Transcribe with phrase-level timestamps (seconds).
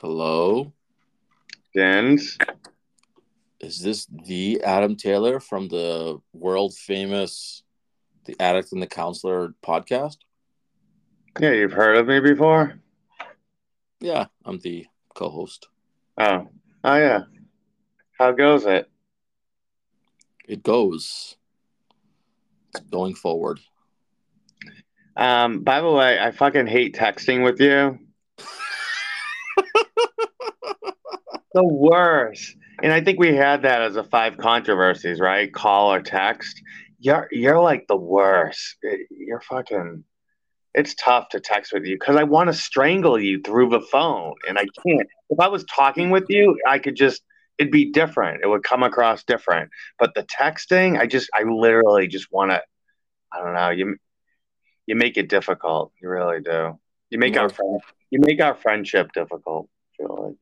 [0.00, 0.72] Hello,
[1.76, 2.38] Dens.
[3.60, 7.64] is this the Adam Taylor from the world famous
[8.24, 10.16] The Addict and the Counselor podcast?
[11.38, 12.80] Yeah, you've heard of me before?
[14.00, 15.68] Yeah, I'm the co host.
[16.16, 16.48] Oh.
[16.82, 17.24] Oh yeah.
[18.18, 18.90] How goes it?
[20.48, 21.36] It goes.
[22.74, 23.60] It's going forward.
[25.14, 27.98] Um, by the way, I fucking hate texting with you.
[31.54, 32.56] the worst.
[32.82, 35.52] And I think we had that as a five controversies, right?
[35.52, 36.62] Call or text.
[36.98, 38.76] You're you're like the worst.
[39.10, 40.04] You're fucking
[40.74, 44.34] it's tough to text with you because I want to strangle you through the phone
[44.48, 45.08] and I can't.
[45.28, 47.22] If I was talking with you, I could just
[47.58, 48.42] it'd be different.
[48.42, 49.70] It would come across different.
[49.98, 52.62] But the texting, I just I literally just want to
[53.32, 53.96] I don't know, you
[54.86, 55.92] you make it difficult.
[56.00, 56.78] You really do.
[57.10, 57.80] You make our friend,
[58.10, 59.68] you make our friendship difficult.
[59.98, 60.34] Like.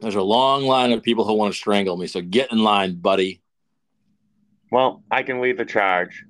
[0.00, 2.96] There's a long line of people who want to strangle me, so get in line,
[2.96, 3.42] buddy.
[4.70, 6.24] Well, I can lead the charge.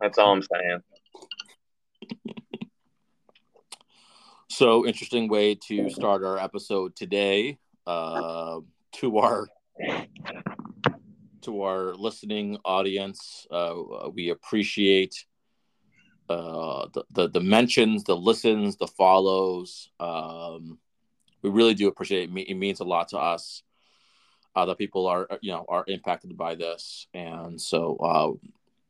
[0.00, 0.80] That's all I'm saying.
[4.50, 7.58] So interesting way to start our episode today.
[7.88, 8.60] Uh,
[8.92, 9.48] to our
[11.40, 13.74] to our listening audience, uh,
[14.12, 15.26] we appreciate
[16.28, 19.90] uh, the, the the mentions, the listens, the follows.
[20.00, 20.78] Um,
[21.42, 22.48] we really do appreciate it.
[22.48, 23.62] It means a lot to us
[24.56, 28.48] uh, that people are you know are impacted by this, and so uh,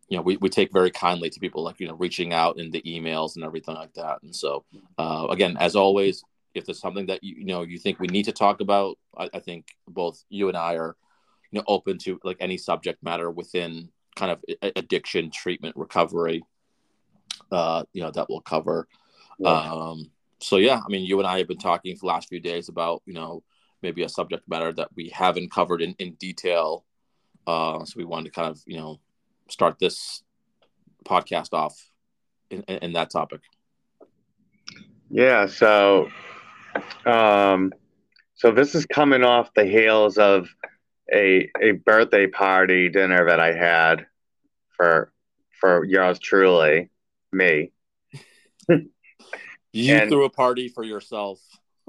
[0.09, 2.71] you know we, we take very kindly to people like you know reaching out in
[2.71, 4.23] the emails and everything like that.
[4.23, 4.65] And so
[4.99, 6.23] uh, again, as always,
[6.55, 9.29] if there's something that you, you know you think we need to talk about, I,
[9.35, 10.97] I think both you and I are
[11.51, 14.45] you know open to like any subject matter within kind of
[14.77, 16.45] addiction treatment recovery
[17.51, 18.89] uh, you know that we'll cover.
[19.39, 19.73] Yeah.
[19.73, 20.11] Um,
[20.41, 22.69] so yeah, I mean, you and I have been talking for the last few days
[22.69, 23.43] about you know
[23.83, 26.85] maybe a subject matter that we haven't covered in in detail.
[27.47, 29.01] Uh, so we wanted to kind of you know
[29.49, 30.23] start this
[31.05, 31.91] podcast off
[32.51, 33.41] in, in, in that topic.
[35.11, 35.47] Yeah.
[35.47, 36.09] So,
[37.05, 37.73] um,
[38.35, 40.49] so this is coming off the heels of
[41.13, 44.07] a a birthday party dinner that I had
[44.77, 45.13] for
[45.61, 46.91] for yours truly
[47.35, 47.73] me.
[48.69, 51.41] you and, threw a party for yourself.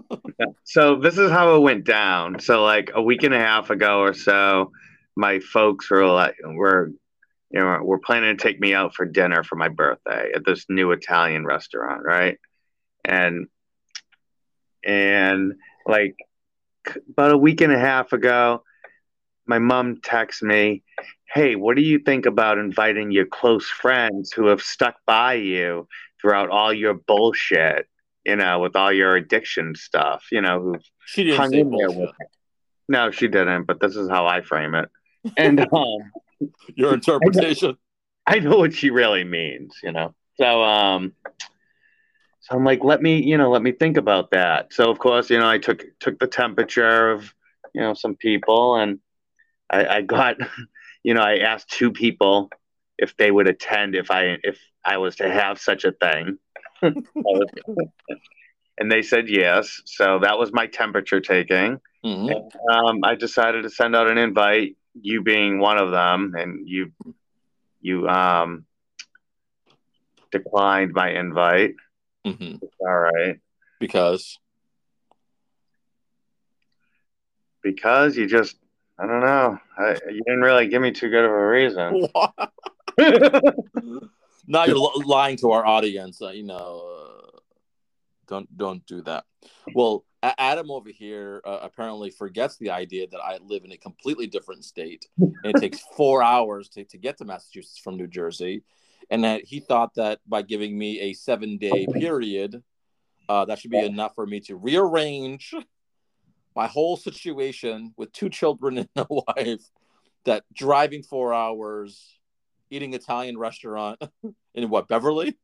[0.64, 2.40] so this is how it went down.
[2.40, 4.72] So like a week and a half ago or so,
[5.16, 6.92] my folks were like were
[7.52, 10.66] you know were planning to take me out for dinner for my birthday at this
[10.70, 12.38] new Italian restaurant, right?
[13.04, 13.48] And
[14.84, 15.54] and
[15.86, 16.16] like
[17.10, 18.64] about a week and a half ago,
[19.48, 20.84] my mom texted me,
[21.34, 25.88] Hey, what do you think about inviting your close friends who have stuck by you
[26.22, 27.88] throughout all your bullshit,
[28.26, 31.92] you know, with all your addiction stuff, you know, who've she didn't hung in there
[31.92, 32.28] with it.
[32.88, 34.90] No, she didn't, but this is how I frame it.
[35.38, 36.12] And um,
[36.76, 37.78] your interpretation.
[38.28, 40.14] I know, I know what she really means, you know.
[40.38, 41.14] So um
[42.42, 44.72] so I'm like, let me, you know, let me think about that.
[44.72, 47.34] So of course, you know, I took took the temperature of,
[47.74, 49.00] you know, some people and
[49.70, 50.38] I, I got,
[51.06, 52.50] you know, I asked two people
[52.98, 56.40] if they would attend if I if I was to have such a thing.
[56.82, 57.06] and
[58.92, 59.84] they said yes.
[59.86, 61.80] So that was my temperature taking.
[62.04, 62.30] Mm-hmm.
[62.30, 66.68] And, um, I decided to send out an invite, you being one of them, and
[66.68, 66.92] you
[67.82, 68.66] you um,
[70.32, 71.76] declined my invite.
[72.26, 72.66] Mm-hmm.
[72.80, 73.40] All right.
[73.80, 74.40] Because
[77.62, 78.58] because you just
[78.98, 79.60] I don't know.
[79.78, 82.08] I, you didn't really give me too good of a reason.
[84.48, 86.22] now you're lying to our audience.
[86.22, 87.40] Uh, you know, uh,
[88.28, 89.26] don't don't do that.
[89.74, 94.28] Well, Adam over here uh, apparently forgets the idea that I live in a completely
[94.28, 98.64] different state, and it takes four hours to, to get to Massachusetts from New Jersey,
[99.10, 102.64] and that he thought that by giving me a seven day period,
[103.28, 105.54] uh, that should be enough for me to rearrange
[106.56, 109.62] my whole situation with two children and a wife
[110.26, 112.18] that driving four hours
[112.70, 114.02] eating italian restaurant
[114.56, 115.38] in what beverly?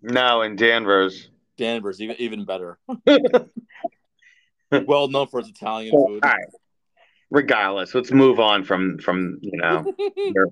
[0.00, 1.30] No in danvers.
[1.56, 2.78] Danvers even, even better.
[4.70, 6.22] Well known for its italian well, food.
[6.22, 6.44] right.
[7.30, 10.48] regardless let's move on from from you know your,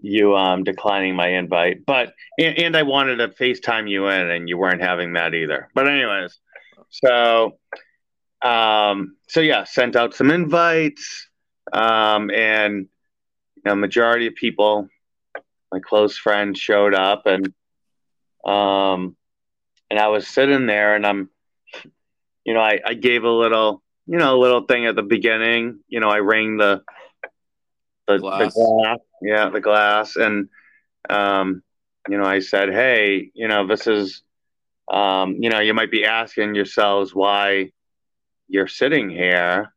[0.00, 1.86] you um declining my invite.
[1.86, 5.68] But and, and i wanted to facetime you in and you weren't having that either.
[5.72, 6.40] But anyways
[6.90, 7.58] so
[8.42, 11.28] um, so yeah, sent out some invites,
[11.72, 12.88] um, and
[13.56, 14.88] you know, majority of people,
[15.72, 17.52] my close friends, showed up, and
[18.44, 19.16] um,
[19.90, 21.30] and I was sitting there, and I'm,
[22.44, 25.80] you know, I, I gave a little, you know, a little thing at the beginning.
[25.88, 26.82] You know, I rang the
[28.06, 28.54] the glass.
[28.54, 30.48] the glass, yeah, the glass, and
[31.10, 31.62] um,
[32.08, 34.22] you know, I said, hey, you know, this is,
[34.90, 37.72] um, you know, you might be asking yourselves why
[38.50, 39.72] you're sitting here,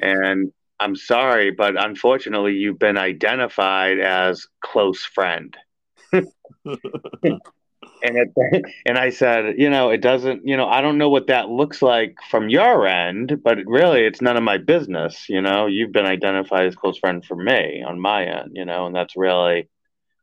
[0.00, 5.56] and I'm sorry, but unfortunately, you've been identified as close friend.
[6.12, 6.30] and
[8.02, 11.48] it, and I said, you know, it doesn't, you know, I don't know what that
[11.48, 15.28] looks like from your end, but really, it's none of my business.
[15.28, 18.86] You know, you've been identified as close friend for me on my end, you know,
[18.86, 19.68] and that's really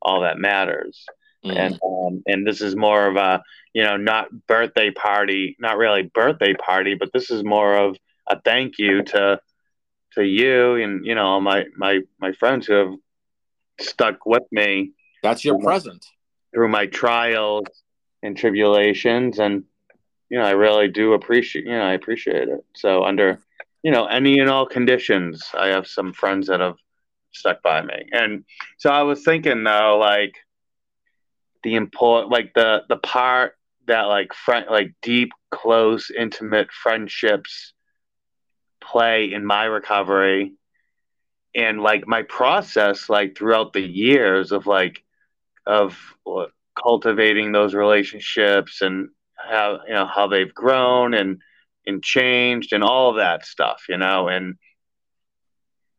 [0.02, 1.06] all that matters.
[1.46, 1.58] Mm.
[1.58, 3.42] And um, and this is more of a,
[3.74, 7.98] you know, not birthday party, not really birthday party, but this is more of
[8.28, 9.40] a thank you to
[10.14, 12.94] to you and you know my my my friends who have
[13.80, 14.92] stuck with me.
[15.22, 16.06] That's your present
[16.54, 17.66] through my trials
[18.22, 19.64] and tribulations and
[20.30, 23.40] you know i really do appreciate you know i appreciate it so under
[23.82, 26.78] you know any and all conditions i have some friends that have
[27.34, 28.46] stuck by me and
[28.78, 30.36] so i was thinking though like
[31.64, 33.56] the important like the the part
[33.88, 37.74] that like friend like deep close intimate friendships
[38.82, 40.54] play in my recovery
[41.56, 45.04] and like my process like throughout the years of like
[45.66, 46.46] of uh,
[46.82, 51.42] cultivating those relationships and how you know how they've grown and
[51.86, 54.56] and changed and all of that stuff you know and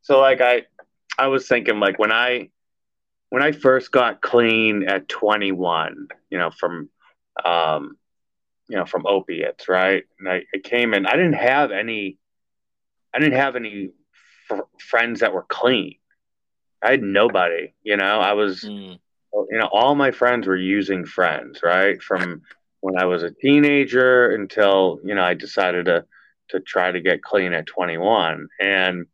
[0.03, 0.63] so like i
[1.19, 2.49] i was thinking like when i
[3.35, 6.89] when i first got clean at 21 you know from
[7.45, 7.97] um
[8.69, 12.19] you know from opiates right and i, I came in i didn't have any
[13.13, 13.91] i didn't have any
[14.81, 15.97] friends that were clean
[16.83, 18.99] i had nobody you know i was mm
[19.51, 22.03] you know, all my friends were using friends, right?
[22.03, 22.43] From
[22.81, 26.05] when I was a teenager until, you know, I decided to
[26.51, 28.49] to try to get clean at 21.
[28.61, 29.07] And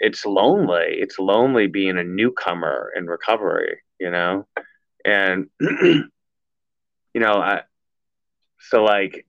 [0.00, 0.96] it's lonely.
[0.98, 4.46] It's lonely being a newcomer in recovery, you know?
[5.04, 6.10] And you
[7.14, 7.62] know, I
[8.58, 9.26] so like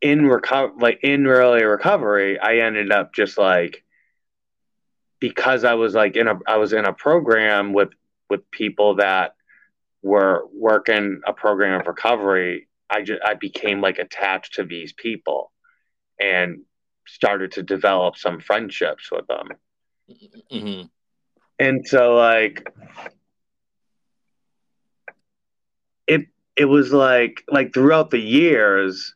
[0.00, 3.84] in recover like in early recovery, I ended up just like
[5.20, 7.90] because I was like in a I was in a program with
[8.28, 9.34] with people that
[10.02, 15.52] were working a program of recovery, I just I became like attached to these people
[16.20, 16.60] and
[17.06, 19.48] started to develop some friendships with them.
[20.52, 20.86] Mm-hmm.
[21.58, 22.68] And so like
[26.06, 26.26] it
[26.56, 29.14] it was like like throughout the years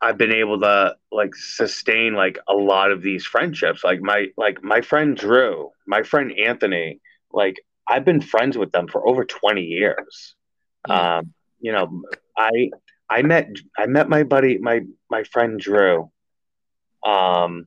[0.00, 3.82] I've been able to like sustain like a lot of these friendships.
[3.82, 7.00] Like my like my friend Drew, my friend Anthony,
[7.32, 7.56] like
[7.86, 10.34] I've been friends with them for over 20 years.
[10.86, 11.18] Mm.
[11.18, 12.02] Um, you know,
[12.36, 12.70] I
[13.10, 16.10] I met I met my buddy my my friend Drew.
[17.04, 17.66] Um,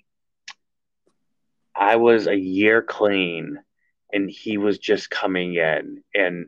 [1.75, 3.60] I was a year clean,
[4.12, 6.48] and he was just coming in, and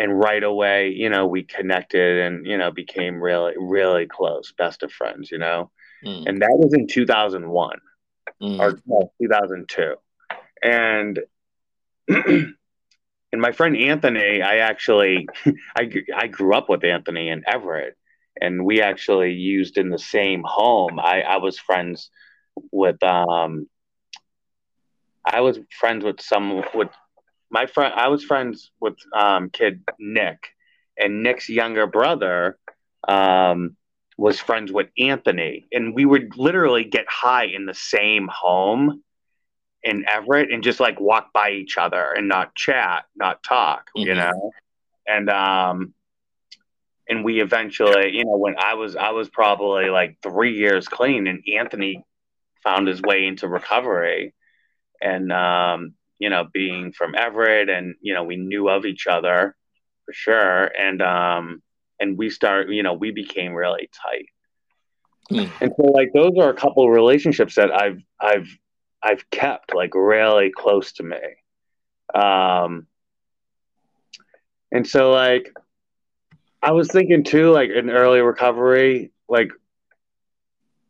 [0.00, 4.82] and right away, you know, we connected and, you know, became really, really close, best
[4.82, 5.70] of friends, you know.
[6.02, 6.26] Mm.
[6.26, 7.78] And that was in 2001
[8.42, 8.58] mm.
[8.58, 9.94] or no, 2002.
[10.62, 11.18] And,
[12.08, 12.54] and
[13.34, 15.28] my friend Anthony, I actually,
[15.76, 17.98] I, I grew up with Anthony in Everett
[18.40, 20.98] and we actually used in the same home.
[20.98, 22.10] I, I was friends
[22.72, 23.68] with, um,
[25.24, 26.88] I was friends with some, with
[27.50, 30.48] my friend, I was friends with um, kid Nick,
[30.98, 32.58] and Nick's younger brother
[33.06, 33.76] um,
[34.16, 39.02] was friends with Anthony, and we would literally get high in the same home
[39.82, 44.08] in Everett and just like walk by each other and not chat, not talk, mm-hmm.
[44.08, 44.52] you know,
[45.06, 45.94] and um,
[47.10, 51.26] and we eventually, you know, when I was I was probably like three years clean,
[51.26, 52.02] and Anthony
[52.64, 54.34] found his way into recovery,
[55.02, 59.56] and um, you know, being from Everett and, you know, we knew of each other
[60.04, 60.64] for sure.
[60.66, 61.62] And, um,
[61.98, 64.26] and we start, you know, we became really tight.
[65.32, 65.50] Mm.
[65.62, 68.54] And so like, those are a couple of relationships that I've, I've,
[69.02, 71.16] I've kept like really close to me.
[72.14, 72.86] Um,
[74.70, 75.50] and so like,
[76.62, 79.50] I was thinking too, like in early recovery, like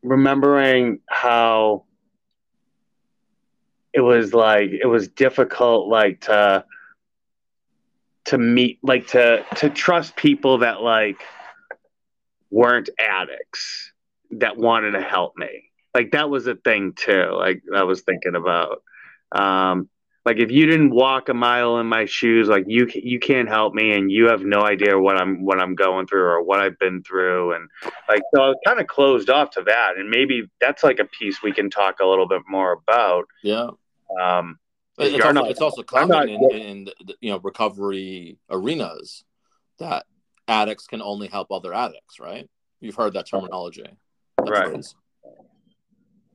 [0.02, 1.84] remembering how
[3.92, 6.64] it was like it was difficult like to
[8.26, 11.20] to meet like to to trust people that like
[12.50, 13.92] weren't addicts
[14.32, 15.64] that wanted to help me.
[15.94, 18.82] Like that was a thing too like i was thinking about.
[19.32, 19.88] Um
[20.26, 23.72] like if you didn't walk a mile in my shoes like you you can't help
[23.74, 26.78] me and you have no idea what i'm what i'm going through or what i've
[26.78, 27.68] been through and
[28.08, 31.04] like so i was kind of closed off to that and maybe that's like a
[31.06, 33.24] piece we can talk a little bit more about.
[33.42, 33.68] Yeah.
[34.20, 34.58] Um
[34.98, 39.24] it's also, not- it's also common not- in, in the, you know recovery arenas
[39.78, 40.04] that
[40.46, 42.48] addicts can only help other addicts right?
[42.80, 43.84] You've heard that terminology.
[44.36, 44.50] That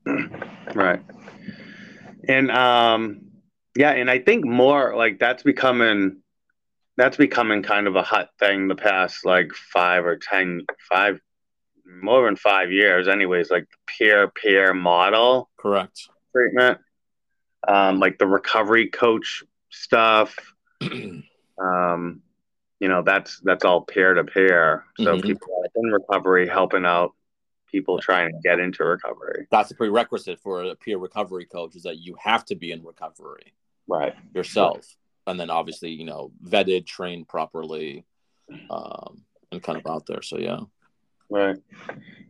[0.05, 0.75] Right.
[0.75, 1.01] right.
[2.27, 3.21] And um
[3.75, 6.17] yeah and i think more like that's becoming
[6.97, 11.19] that's becoming kind of a hot thing the past like five or ten five
[11.85, 16.09] more than five years anyways like the peer peer model correct.
[16.31, 16.79] treatment
[17.67, 20.35] um like the recovery coach stuff
[21.61, 22.21] um
[22.79, 24.83] you know that's that's all peer to peer.
[24.97, 25.23] So Mhm.
[25.23, 27.13] people are in recovery helping out
[27.71, 29.47] people trying to get into recovery.
[29.49, 32.83] That's a prerequisite for a peer recovery coach is that you have to be in
[32.83, 33.53] recovery
[33.87, 34.15] right.
[34.33, 34.85] yourself.
[35.27, 38.05] And then obviously you know vetted trained properly
[38.69, 40.21] um, and kind of out there.
[40.21, 40.59] So yeah.
[41.29, 41.57] Right.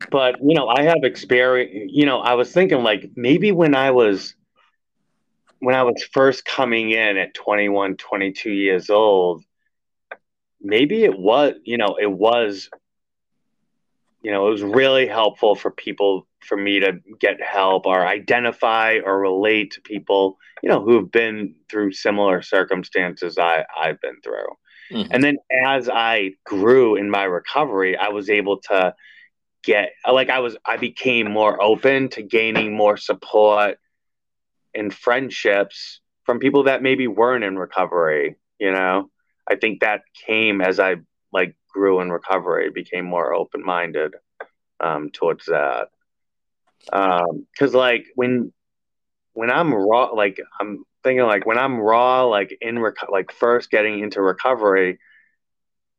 [0.09, 3.91] But, you know, I have experience, you know, I was thinking like maybe when I
[3.91, 4.35] was
[5.59, 9.43] when I was first coming in at 21, 22 years old,
[10.62, 12.69] maybe it was, you know, it was
[14.21, 18.99] you know, it was really helpful for people for me to get help or identify
[19.03, 24.21] or relate to people, you know, who have been through similar circumstances I I've been
[24.21, 24.57] through.
[24.91, 25.07] Mhm.
[25.11, 28.95] And then as I grew in my recovery, I was able to
[29.63, 33.79] get like I was I became more open to gaining more support
[34.75, 39.09] and friendships from people that maybe weren't in recovery, you know.
[39.47, 40.97] I think that came as I
[41.31, 44.15] like grew in recovery, became more open-minded
[44.79, 45.89] um towards that.
[46.91, 48.53] Um cuz like when
[49.34, 53.70] when I'm raw like I'm thinking like when I'm raw like in reco- like first
[53.70, 55.00] getting into recovery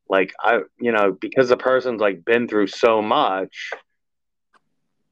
[0.09, 3.71] like I you know because the person's like been through so much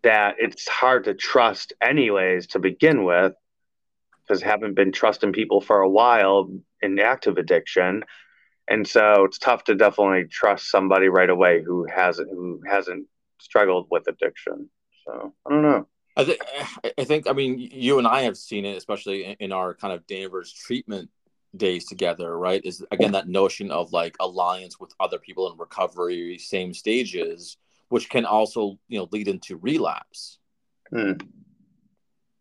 [0.02, 3.32] that it's hard to trust anyways to begin with
[4.26, 8.04] because haven't been trusting people for a while in active addiction.
[8.68, 13.06] And so it's tough to definitely trust somebody right away who hasn't who hasn't
[13.40, 14.70] struggled with addiction
[15.04, 16.40] so I don't know I think
[16.98, 19.92] I think I mean you and I have seen it, especially in, in our kind
[19.92, 21.10] of Danvers treatment
[21.56, 22.64] days together, right?
[22.64, 27.56] Is again that notion of like alliance with other people in recovery, same stages,
[27.88, 30.38] which can also you know lead into relapse,
[30.90, 31.14] Hmm.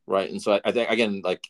[0.06, 0.30] right?
[0.30, 1.48] And so I, I think again like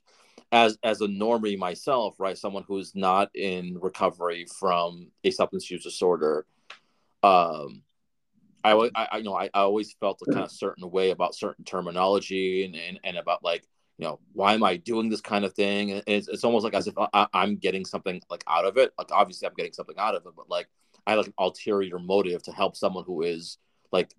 [0.53, 5.84] as as a normie myself, right, someone who's not in recovery from a substance use
[5.84, 6.46] disorder,
[7.22, 7.82] um,
[8.63, 11.36] I, I, I you know I, I always felt a kind of certain way about
[11.36, 13.63] certain terminology and, and, and about like
[13.98, 16.74] you know why am I doing this kind of thing and it's, it's almost like
[16.74, 19.98] as if I, I'm getting something like out of it like obviously I'm getting something
[19.98, 20.67] out of it but like
[21.05, 23.58] I have like an ulterior motive to help someone who is
[23.91, 24.13] like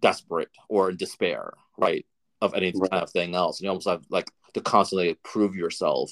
[0.00, 2.04] desperate or in despair right
[2.40, 2.90] of any Right.
[2.90, 6.10] kind of thing else and you almost have like to constantly prove yourself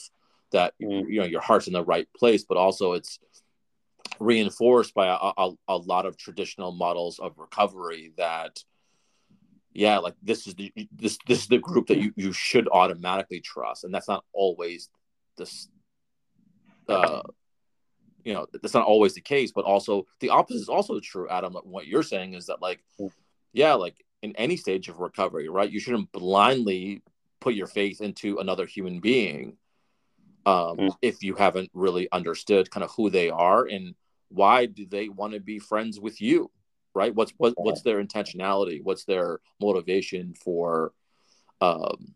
[0.52, 1.09] that Mm.
[1.09, 3.18] you know your heart's in the right place but also it's
[4.20, 8.62] reinforced by a, a, a lot of traditional models of recovery that
[9.73, 13.40] yeah like this is the this this is the group that you, you should automatically
[13.40, 13.84] trust.
[13.84, 14.88] And that's not always
[15.37, 15.68] this
[16.88, 17.23] uh
[18.25, 21.54] you know that's not always the case but also the opposite is also true adam.
[21.64, 23.11] What you're saying is that like Mm.
[23.52, 27.02] yeah like in any stage of recovery right you shouldn't blindly
[27.40, 29.56] put your faith into another human being
[30.46, 30.96] um, Mm.
[31.02, 33.94] if you haven't really understood kind of who they are and
[34.28, 36.50] why do they want to be friends with you
[36.94, 37.14] right?
[37.14, 38.80] What's what, what's their intentionality?
[38.82, 40.92] What's their motivation for
[41.60, 42.14] um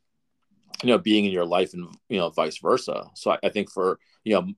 [0.82, 3.10] you know being in your life and you know vice versa?
[3.14, 4.52] So i, I think for you know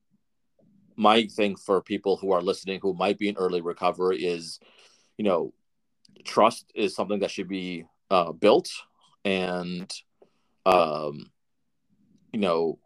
[0.96, 4.60] my thing for people who are listening who might be in early recovery is
[5.16, 5.54] you know
[6.24, 8.68] trust is something that should be uh, built
[9.24, 9.90] and
[10.66, 11.30] um
[12.32, 12.78] you know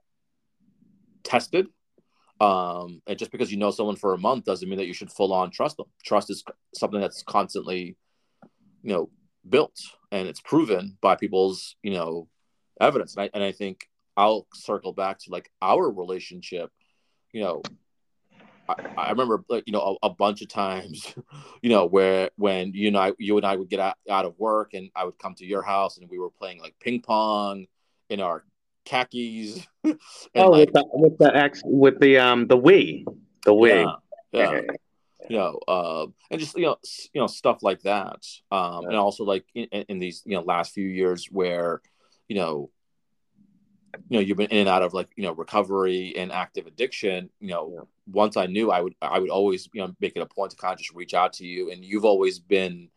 [1.25, 1.67] tested
[2.41, 5.11] um and just because you know someone for a month doesn't mean that you should
[5.11, 5.87] full on trust them.
[6.05, 6.43] Trust is
[6.75, 7.97] something that's constantly
[8.83, 9.11] you know
[9.49, 9.77] built
[10.11, 12.29] and it's proven by people's you know
[12.81, 13.17] evidence.
[13.17, 16.71] And i, and I think i'll circle back to like our relationship
[17.33, 17.63] you know
[18.69, 21.15] I, I remember like you know a, a bunch of times
[21.63, 24.39] you know where when you and I you and I would get out, out of
[24.39, 27.67] work and I would come to your house and we were playing like ping pong
[28.09, 28.45] in our
[28.85, 29.99] khakis and
[30.37, 33.05] oh like with the with the X with the um the Wii
[33.45, 33.97] the Wii.
[34.33, 34.61] yeah, yeah
[35.29, 36.77] you know uh, and just you know
[37.13, 38.27] you know stuff like that.
[38.51, 41.81] Um and also like in, in these you know last few years where
[42.29, 42.71] you know
[44.09, 47.31] you know you've been in and out of like you know recovery and active addiction
[47.39, 47.81] you know yeah.
[48.09, 50.57] once i knew i would i would always you know make it a point to
[50.57, 51.71] kind of just reach out to you.
[51.71, 52.89] And you've always been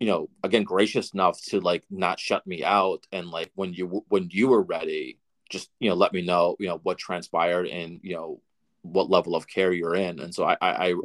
[0.00, 4.04] you know again gracious enough to like not shut me out and like when you
[4.08, 8.00] when you were ready just you know let me know you know what transpired and
[8.02, 8.40] you know
[8.82, 10.20] what level of care you're in.
[10.20, 11.02] And so i i, I you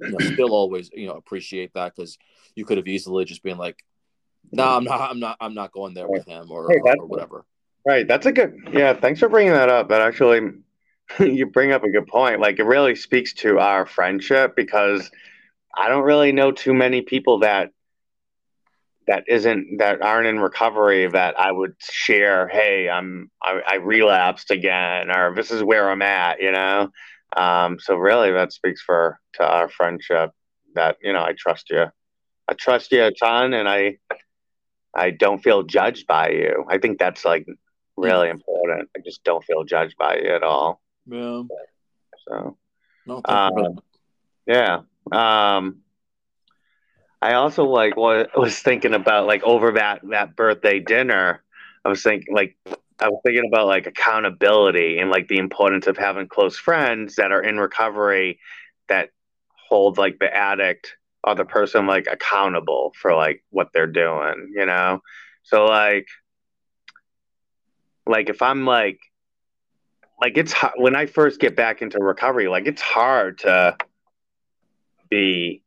[0.00, 2.18] know, still always you know appreciate that because
[2.54, 3.84] you could have easily just been like
[4.50, 7.06] no i'm not i'm not i'm not going there with him or, hey, or, or
[7.06, 7.44] whatever.
[7.86, 9.88] Right that's a good yeah thanks for bringing that up.
[9.88, 10.52] That actually
[11.20, 12.40] you bring up a good point.
[12.40, 15.10] Like it really speaks to our friendship because
[15.76, 17.70] i don't really know too many people that
[19.06, 22.48] that isn't that aren't in recovery that I would share.
[22.48, 26.40] Hey, I'm I, I relapsed again, or this is where I'm at.
[26.40, 26.88] You know,
[27.36, 30.30] um, so really that speaks for to our friendship.
[30.74, 31.86] That you know, I trust you.
[32.48, 33.98] I trust you a ton, and I
[34.94, 36.64] I don't feel judged by you.
[36.68, 37.46] I think that's like
[37.96, 38.88] really important.
[38.96, 40.80] I just don't feel judged by you at all.
[41.06, 41.42] Yeah.
[42.28, 42.56] So.
[43.06, 43.80] No, um,
[44.46, 44.82] yeah.
[45.10, 45.78] Um,
[47.22, 51.40] I also like was thinking about like over that that birthday dinner.
[51.84, 52.56] I was thinking like
[52.98, 57.30] I was thinking about like accountability and like the importance of having close friends that
[57.30, 58.40] are in recovery
[58.88, 59.10] that
[59.68, 64.66] hold like the addict or the person like accountable for like what they're doing, you
[64.66, 65.00] know?
[65.44, 66.08] So like
[68.04, 68.98] like if I'm like
[70.20, 73.76] like it's when I first get back into recovery, like it's hard to
[75.08, 75.61] be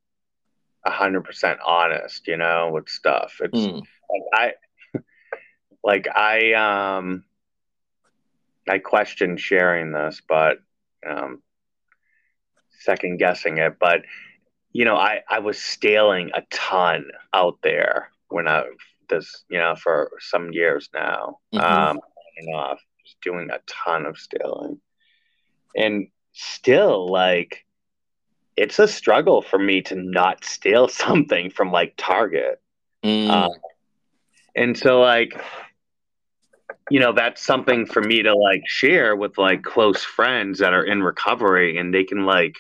[0.91, 3.37] hundred percent honest, you know, with stuff.
[3.39, 3.81] It's mm.
[4.09, 4.53] like I
[5.83, 7.23] like I um
[8.67, 10.59] I question sharing this, but
[11.07, 11.41] um
[12.81, 13.77] second guessing it.
[13.79, 14.01] But
[14.71, 18.63] you know, I I was stealing a ton out there when I
[19.09, 21.39] this you know for some years now.
[21.53, 21.63] Mm-hmm.
[21.63, 21.99] Um,
[22.37, 24.79] and off just doing a ton of stealing,
[25.75, 27.64] and still like
[28.57, 32.61] it's a struggle for me to not steal something from like Target.
[33.03, 33.29] Mm.
[33.29, 33.51] Um,
[34.55, 35.39] and so like
[36.89, 40.83] you know that's something for me to like share with like close friends that are
[40.83, 42.55] in recovery and they can like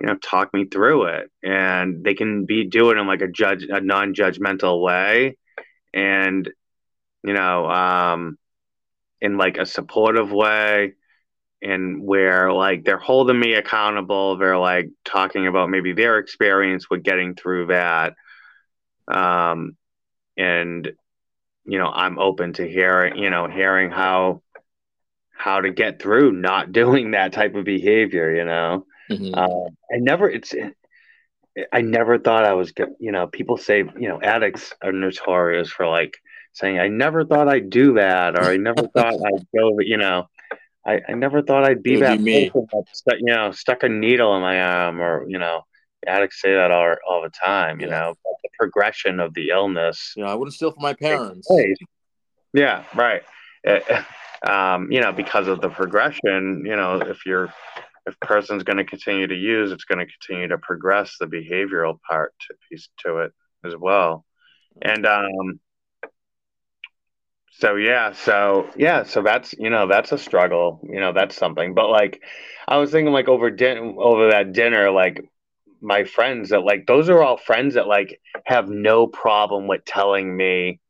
[0.00, 3.28] you know talk me through it and they can be doing it in like a
[3.28, 5.36] judge a non-judgmental way
[5.92, 6.50] and
[7.22, 8.36] you know um
[9.20, 10.94] in like a supportive way
[11.64, 17.02] and where like they're holding me accountable they're like talking about maybe their experience with
[17.02, 18.14] getting through that
[19.08, 19.76] um
[20.36, 20.92] and
[21.64, 24.42] you know i'm open to hearing you know hearing how
[25.36, 29.34] how to get through not doing that type of behavior you know mm-hmm.
[29.34, 30.54] uh, i never it's
[31.72, 35.86] i never thought i was you know people say you know addicts are notorious for
[35.86, 36.18] like
[36.52, 40.28] saying i never thought i'd do that or i never thought i'd go you know
[40.86, 44.60] I, I never thought I'd be that be you know stuck a needle in my
[44.60, 45.62] arm or you know
[46.06, 48.00] addicts say that all, all the time you yeah.
[48.00, 51.48] know but the progression of the illness you know I wouldn't steal from my parents.
[52.52, 53.22] Yeah right.
[54.48, 57.52] Um, you know because of the progression you know if you're
[58.06, 61.98] if person's going to continue to use it's going to continue to progress the behavioral
[62.08, 63.32] part to piece to it
[63.64, 64.24] as well.
[64.82, 65.58] And um
[67.58, 71.74] so yeah so yeah so that's you know that's a struggle you know that's something.
[71.74, 72.22] But like
[72.66, 75.22] i was thinking like over dinner over that dinner like
[75.80, 80.34] my friends that like those are all friends that like have no problem with telling
[80.34, 80.80] me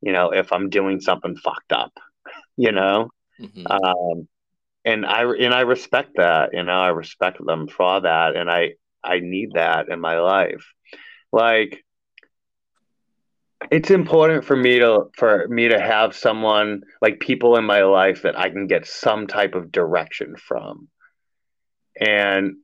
[0.00, 1.92] you know if i'm doing something fucked up
[2.56, 3.10] you know?
[3.40, 3.66] Mm-hmm.
[3.66, 4.28] um
[4.84, 8.72] and i and i respect that you know i respect them for that and i
[9.04, 10.66] i need that in my life.
[11.32, 11.84] Like
[13.70, 18.22] it's important for me to for me to have someone like people in my life
[18.22, 20.88] that I can get some type of direction from.
[21.98, 22.56] And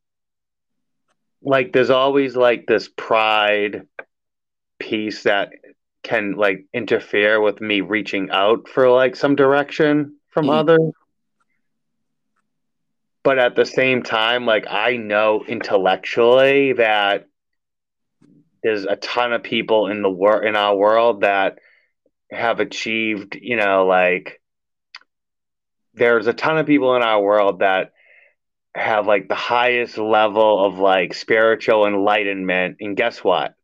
[1.43, 3.87] like there's always like this pride
[4.79, 5.51] piece that
[6.03, 10.55] can like interfere with me reaching out for like some direction from mm.
[10.55, 10.93] others.
[13.23, 17.27] But at the same time, like I know intellectually that
[18.67, 21.61] there's a ton of people in the world in our world that
[22.33, 24.43] have achieved, you know, like
[25.95, 27.93] there's a ton of people in our world that
[28.75, 33.55] have like the highest level of like spiritual enlightenment and guess what?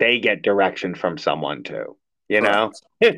[0.00, 1.96] They get direction from someone too,
[2.28, 2.72] you know?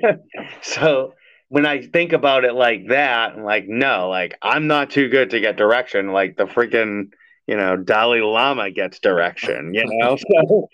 [0.61, 1.15] so
[1.49, 5.31] when I think about it like that, I'm like, no, like I'm not too good
[5.31, 6.13] to get direction.
[6.13, 7.13] Like the freaking,
[7.47, 10.19] you know, Dalai Lama gets direction, you know?
[10.29, 10.69] So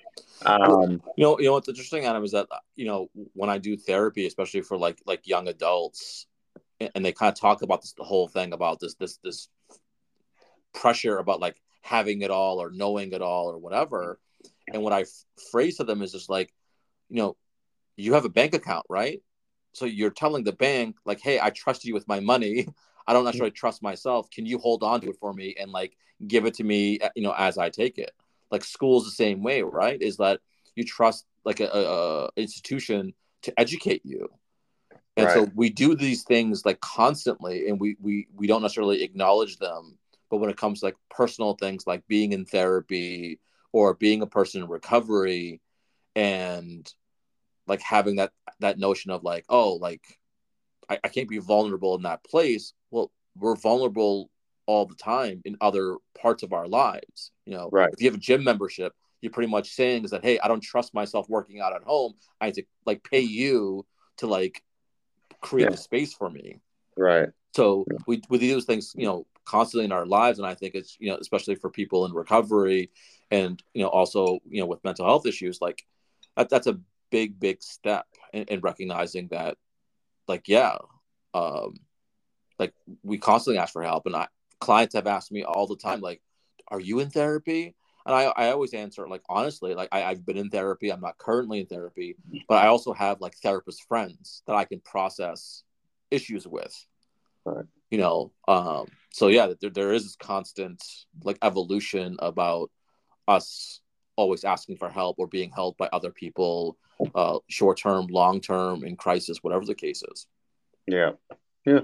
[0.44, 3.76] um, you know, you know what's interesting, Adam, is that you know when I do
[3.76, 6.26] therapy, especially for like like young adults,
[6.80, 9.48] and they kind of talk about this the whole thing about this this this
[10.72, 14.20] pressure about like having it all or knowing it all or whatever
[14.72, 16.52] and what i f- phrase to them is just like
[17.08, 17.36] you know
[17.96, 19.20] you have a bank account right?
[19.72, 22.66] So you're telling the bank like hey i trust you with my money.
[23.06, 24.30] I don't necessarily trust myself.
[24.30, 25.96] Can you hold on to it for me and like
[26.28, 28.12] give it to me you know as i take it
[28.50, 30.00] like school's the same way right?
[30.00, 30.40] Is that
[30.74, 34.28] you trust like a, a, a institution to educate you.
[35.16, 35.34] And right.
[35.34, 39.98] so we do these things like constantly and we we we don't necessarily acknowledge them
[40.30, 43.40] but when it comes to like personal things like being in therapy
[43.72, 45.60] or being a person in recovery
[46.14, 46.92] and
[47.66, 50.02] like having that that notion of like oh like
[50.88, 52.72] I, I can't be vulnerable in that place.
[52.90, 54.30] Well we're vulnerable
[54.70, 58.18] all the time in other parts of our lives you know right if you have
[58.20, 61.60] a gym membership you're pretty much saying is that hey i don't trust myself working
[61.60, 63.84] out at home i need to like pay you
[64.16, 64.62] to like
[65.40, 65.74] create yeah.
[65.74, 66.60] a space for me.
[66.96, 67.28] Right.
[67.56, 70.74] So we we do those things, you know, constantly in our lives, and I think
[70.74, 72.90] it's you know, especially for people in recovery,
[73.30, 75.84] and you know, also you know, with mental health issues, like
[76.36, 76.78] that, that's a
[77.10, 79.56] big big step in, in recognizing that,
[80.28, 80.76] like yeah,
[81.34, 81.74] um,
[82.58, 84.28] like we constantly ask for help, and I
[84.60, 86.20] clients have asked me all the time, like,
[86.68, 87.74] are you in therapy?
[88.06, 90.92] and I, I always answer like honestly like I, i've been in therapy.
[90.92, 92.16] I'm not currently in therapy
[92.48, 95.62] but i also have like therapist friends that i can process
[96.10, 96.74] issues with.
[97.44, 97.64] Right.
[97.90, 100.82] you know um so yeah there, there is constant
[101.24, 102.70] like evolution about
[103.26, 103.80] us
[104.16, 106.76] always asking for help or being helped by other people
[107.14, 110.26] uh short term long term in crisis whatever the case is.
[110.86, 111.12] Yeah.
[111.64, 111.80] Yeah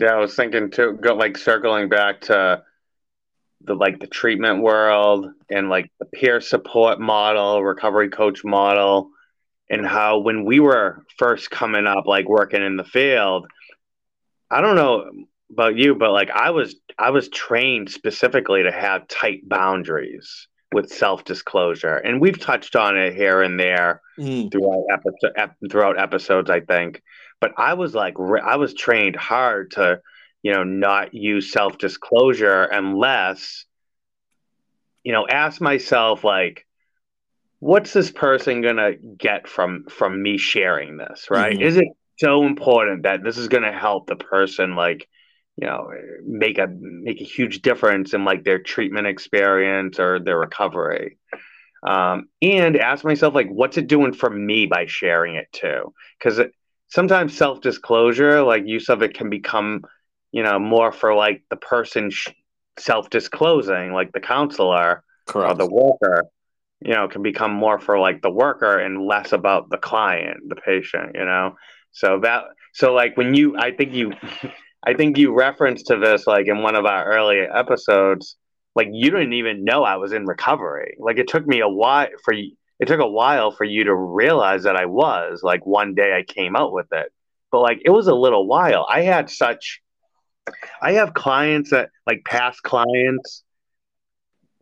[0.00, 2.62] Yeah, I was thinking to go like circling back to
[3.60, 9.10] the like the treatment world and like the peer support model, recovery coach model,
[9.68, 13.46] and how when we were first coming up, like working in the field,
[14.50, 15.10] I don't know
[15.52, 20.90] about you, but like I was I was trained specifically to have tight boundaries with
[20.90, 24.50] self disclosure, and we've touched on it here and there mm.
[24.50, 27.02] throughout episode, throughout episodes, I think.
[27.40, 30.00] But I was like, I was trained hard to,
[30.42, 33.64] you know, not use self disclosure unless,
[35.02, 36.66] you know, ask myself like,
[37.58, 41.28] what's this person gonna get from from me sharing this?
[41.30, 41.54] Right?
[41.54, 41.62] Mm-hmm.
[41.62, 45.08] Is it so important that this is gonna help the person like,
[45.56, 45.90] you know,
[46.26, 51.16] make a make a huge difference in like their treatment experience or their recovery?
[51.82, 56.40] um, and ask myself like what's it doing for me by sharing it too because
[56.90, 59.84] sometimes self disclosure, like use of it, can become,
[60.32, 62.28] you know, more for like the person sh-
[62.78, 65.52] self disclosing, like the counselor Correct.
[65.52, 66.24] or the worker.
[66.82, 70.56] You know, can become more for like the worker and less about the client, the
[70.56, 71.12] patient.
[71.14, 71.56] You know,
[71.92, 74.12] so that so like when you, I think you,
[74.84, 78.36] I think you referenced to this like in one of our earlier episodes.
[78.76, 80.94] Like you didn't even know I was in recovery.
[81.00, 82.32] Like it took me a while for
[82.80, 86.22] it took a while for you to realize that I was like one day I
[86.22, 87.12] came out with it.
[87.52, 88.86] But like it was a little while.
[88.88, 89.82] I had such
[90.80, 93.44] I have clients that like past clients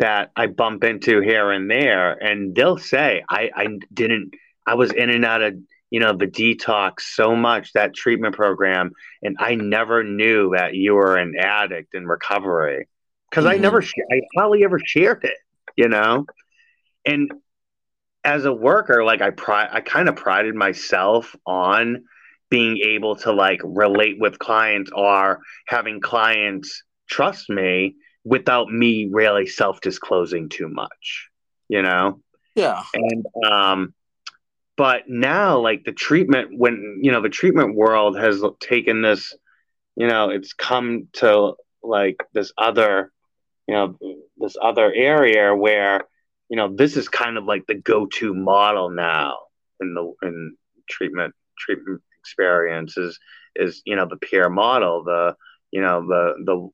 [0.01, 4.35] that I bump into here and there and they'll say I I didn't
[4.67, 5.55] I was in and out of
[5.91, 8.91] you know the detox so much that treatment program
[9.23, 12.89] and I never knew that you were an addict in recovery
[13.31, 13.55] because mm-hmm.
[13.55, 15.39] I never I hardly ever shared it
[15.77, 16.27] you know
[17.07, 17.31] and
[18.25, 22.05] as a worker, like I pride, I kind of prided myself on
[22.51, 29.47] being able to like relate with clients or having clients trust me without me really
[29.47, 31.29] self disclosing too much,
[31.69, 32.21] you know?
[32.55, 32.83] Yeah.
[32.95, 33.95] And, um,
[34.79, 39.35] but now like the treatment when you know the treatment world has taken this
[39.97, 43.13] you know it's come to like this other
[43.67, 43.99] you know
[44.39, 46.05] this other area where
[46.49, 49.37] you know, this is kind of like the go-to model now
[49.81, 50.57] in the in
[50.89, 53.19] treatment treatment experiences
[53.57, 55.37] is you know the peer model, the
[55.71, 56.69] you know the the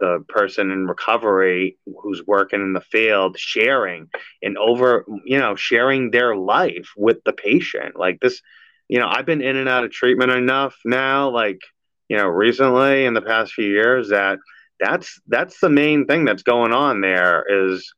[0.00, 4.08] the person in recovery who's working in the field sharing
[4.42, 7.96] and over you know sharing their life with the patient.
[7.96, 8.40] Like this
[8.88, 11.60] you know i've been in and out of treatment enough now like
[12.08, 14.38] you know recently in the past few years that
[14.80, 17.92] that's that's the main thing that's going on there is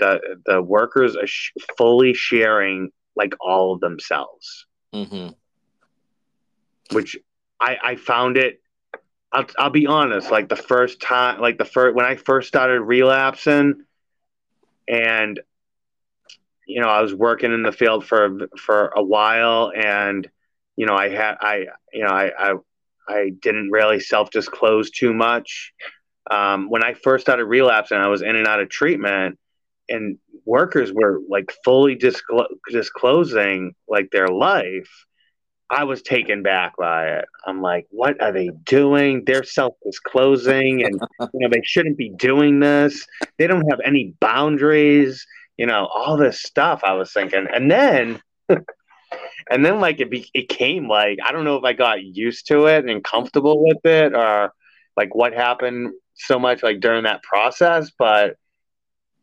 [0.00, 5.28] the the workers are sh- fully sharing like all of themselves, mm-hmm.
[6.94, 7.16] which
[7.60, 8.60] I I found it.
[9.32, 10.30] I'll I'll be honest.
[10.30, 13.84] Like the first time, like the first when I first started relapsing,
[14.88, 15.38] and
[16.66, 20.28] you know, I was working in the field for for a while, and
[20.76, 22.54] you know, I had I you know I I,
[23.08, 25.72] I didn't really self disclose too much.
[26.30, 29.38] Um, when I first started relapsing, I was in and out of treatment,
[29.90, 34.88] and workers were like fully disclo- disclosing like their life.
[35.72, 37.26] I was taken back by it.
[37.46, 39.22] I'm like, what are they doing?
[39.24, 43.06] They're self disclosing, and you know they shouldn't be doing this.
[43.38, 45.24] They don't have any boundaries
[45.60, 47.46] you know, all this stuff I was thinking.
[47.52, 51.74] And then, and then like it, be, it came like, I don't know if I
[51.74, 54.54] got used to it and comfortable with it or
[54.96, 58.36] like what happened so much like during that process, but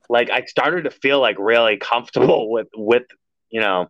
[0.10, 3.04] like I started to feel like really comfortable with, with,
[3.50, 3.88] you know,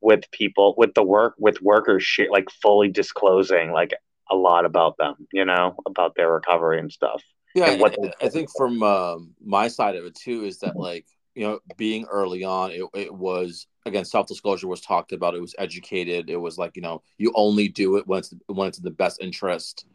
[0.00, 3.92] with people, with the work, with workers, like fully disclosing like
[4.30, 7.22] a lot about them, you know, about their recovery and stuff.
[7.54, 11.04] Yeah, and I, I think from um, my side of it too is that like
[11.34, 15.34] you know, being early on, it, it was again self disclosure was talked about.
[15.34, 16.28] It was educated.
[16.28, 18.90] It was like you know you only do it when it's when it's in the
[18.90, 19.86] best interest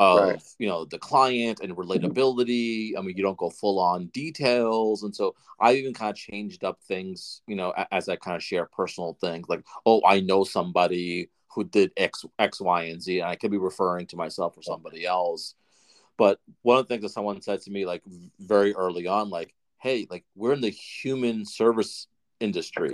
[0.00, 0.42] of right.
[0.58, 2.92] you know the client and relatability.
[2.96, 6.64] I mean, you don't go full on details, and so I even kind of changed
[6.64, 7.42] up things.
[7.46, 11.64] You know, as I kind of share personal things like, oh, I know somebody who
[11.64, 15.04] did X, X, Y, and Z, and I could be referring to myself or somebody
[15.04, 15.54] else.
[16.16, 18.02] But one of the things that someone said to me like
[18.38, 22.08] very early on, like, hey, like we're in the human service
[22.40, 22.90] industry.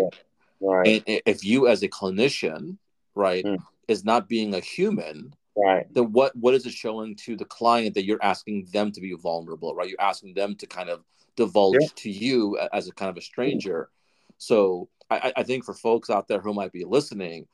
[0.61, 1.03] Right.
[1.07, 2.79] And if you as a clinician,
[3.15, 3.59] right, mm.
[3.89, 7.95] is not being a human, right, then what what is it showing to the client
[7.95, 9.89] that you're asking them to be vulnerable, right?
[9.89, 11.05] You're asking them to kind of
[11.37, 11.89] divulge yeah.
[11.97, 13.91] to you as a kind of a stranger.
[14.39, 17.47] So I, I think for folks out there who might be listening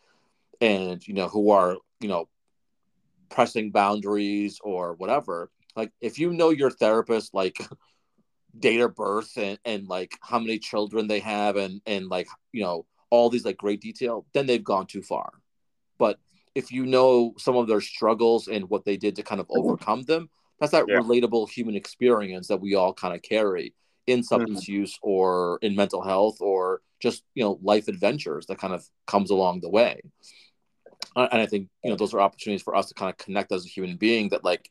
[0.60, 2.28] and you know who are, you know,
[3.28, 7.58] pressing boundaries or whatever, like if you know your therapist like
[8.58, 12.62] date of birth and, and like how many children they have and and like you
[12.62, 15.32] know all these like great detail then they've gone too far
[15.98, 16.18] but
[16.54, 19.60] if you know some of their struggles and what they did to kind of mm-hmm.
[19.60, 20.96] overcome them that's that yeah.
[20.96, 23.74] relatable human experience that we all kind of carry
[24.06, 24.80] in substance mm-hmm.
[24.80, 29.30] use or in mental health or just you know life adventures that kind of comes
[29.30, 30.00] along the way
[31.16, 33.64] and i think you know those are opportunities for us to kind of connect as
[33.64, 34.68] a human being that like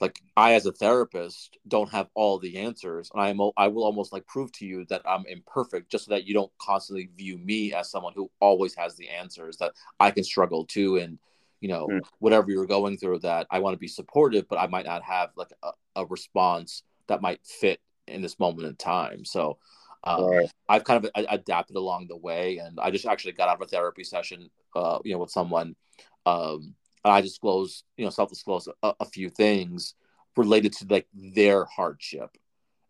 [0.00, 4.12] like I as a therapist don't have all the answers and I'm I will almost
[4.12, 7.74] like prove to you that I'm imperfect just so that you don't constantly view me
[7.74, 11.18] as someone who always has the answers that I can struggle too and
[11.60, 12.00] you know mm.
[12.18, 15.30] whatever you're going through that I want to be supportive but I might not have
[15.36, 19.58] like a, a response that might fit in this moment in time so
[20.02, 20.50] um, right.
[20.66, 23.66] I've kind of adapted along the way and I just actually got out of a
[23.66, 25.76] therapy session uh, you know with someone
[26.24, 29.94] um, I disclose, you know, self-disclose a, a, few things
[30.36, 32.36] related to like their hardship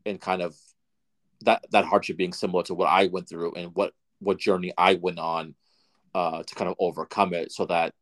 [0.05, 0.57] and kind of
[1.42, 4.94] that that hardship being similar to what I went through and what what journey I
[4.94, 5.55] went on
[6.14, 7.94] uh, to kind of overcome it, so that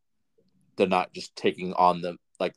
[0.76, 2.54] they're not just taking on the like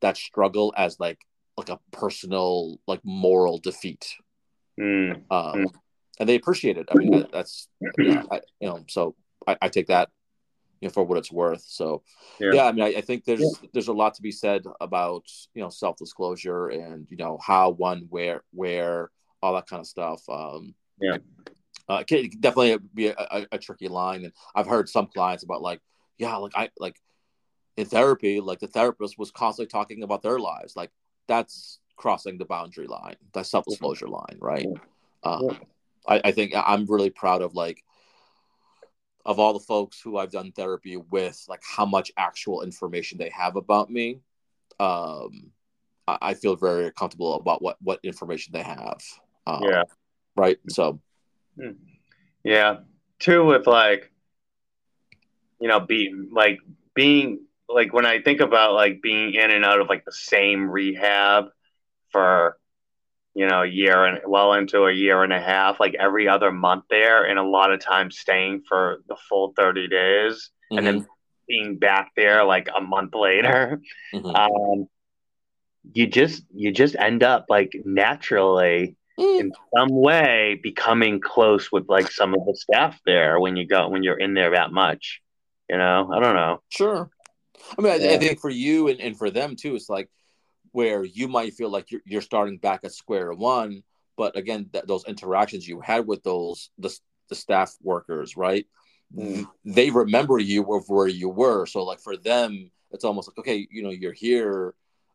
[0.00, 1.18] that struggle as like
[1.56, 4.14] like a personal like moral defeat.
[4.80, 5.22] Mm.
[5.30, 5.66] Um, mm.
[6.18, 6.88] And they appreciate it.
[6.90, 9.14] I mean, that, that's you know, I, you know so
[9.46, 10.10] I, I take that
[10.80, 11.64] you know, for what it's worth.
[11.66, 12.02] So,
[12.38, 13.68] yeah, yeah I mean, I, I think there's yeah.
[13.72, 17.70] there's a lot to be said about you know self disclosure and you know how
[17.70, 19.10] one where where
[19.42, 20.28] all that kind of stuff.
[20.28, 21.18] Um, yeah,
[21.88, 25.44] uh, it can definitely be a, a, a tricky line, and I've heard some clients
[25.44, 25.80] about like,
[26.18, 26.96] yeah, like I like
[27.76, 30.90] in therapy, like the therapist was constantly talking about their lives, like
[31.26, 34.66] that's crossing the boundary line, that self disclosure line, right?
[35.22, 35.58] Um,
[36.06, 37.82] I, I think I'm really proud of like
[39.24, 43.30] of all the folks who I've done therapy with, like how much actual information they
[43.30, 44.20] have about me,
[44.78, 45.50] um,
[46.06, 49.00] I, I feel very comfortable about what what information they have.
[49.46, 49.84] Um, yeah.
[50.36, 50.58] Right.
[50.68, 51.00] So.
[51.58, 51.72] Hmm.
[52.42, 52.78] Yeah.
[53.18, 54.10] Too with like,
[55.60, 56.58] you know, being like
[56.94, 60.68] being like when I think about like being in and out of like the same
[60.68, 61.46] rehab
[62.10, 62.58] for
[63.34, 66.52] you know, a year and well into a year and a half, like every other
[66.52, 70.78] month there, and a lot of times staying for the full 30 days mm-hmm.
[70.78, 71.08] and then mm-hmm.
[71.48, 73.80] being back there like a month later.
[74.14, 74.30] Mm-hmm.
[74.34, 74.88] Um,
[75.92, 79.40] you just you just end up like naturally mm.
[79.40, 83.88] in some way becoming close with like some of the staff there when you go
[83.88, 85.20] when you're in there that much
[85.68, 87.10] you know i don't know sure
[87.78, 88.12] i mean yeah.
[88.12, 90.08] I, I, think for you and, and for them too it's like
[90.74, 93.82] where you might feel like you're, you're starting back at square one
[94.16, 96.96] but again th- those interactions you had with those the,
[97.28, 98.66] the staff workers right
[99.14, 99.46] mm.
[99.64, 103.66] they remember you of where you were so like for them it's almost like okay
[103.70, 104.74] you know you're here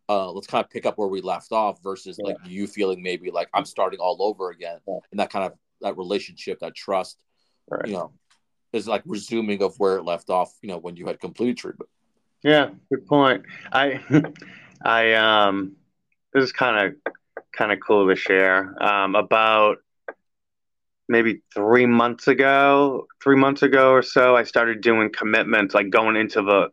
[0.10, 2.30] uh, let's kind of pick up where we left off versus yeah.
[2.30, 4.98] like you feeling maybe like i'm starting all over again yeah.
[5.12, 7.22] and that kind of that relationship, that trust,
[7.69, 7.88] Right.
[7.88, 8.12] you know,
[8.74, 10.52] is like resuming of where it left off.
[10.62, 11.89] You know, when you had completed treatment.
[12.43, 13.43] Yeah, good point.
[13.72, 14.02] I,
[14.84, 15.76] I um,
[16.34, 17.13] this is kind of
[17.56, 18.76] kind of cool to share.
[18.82, 19.78] Um, about
[21.08, 26.15] maybe three months ago, three months ago or so, I started doing commitments, like going
[26.15, 26.70] into the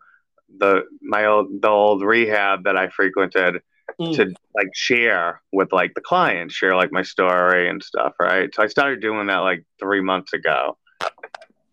[0.58, 3.62] the my old the old rehab that I frequented
[4.00, 4.14] Mm.
[4.14, 8.54] to like share with like the clients, share like my story and stuff, right?
[8.54, 10.76] So I started doing that like three months ago,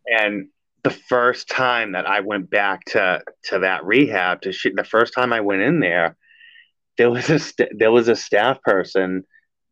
[0.08, 0.48] and
[0.84, 5.14] the first time that I went back to to that rehab to sh- the first
[5.14, 6.16] time I went in there,
[6.98, 9.24] there was a st- there was a staff person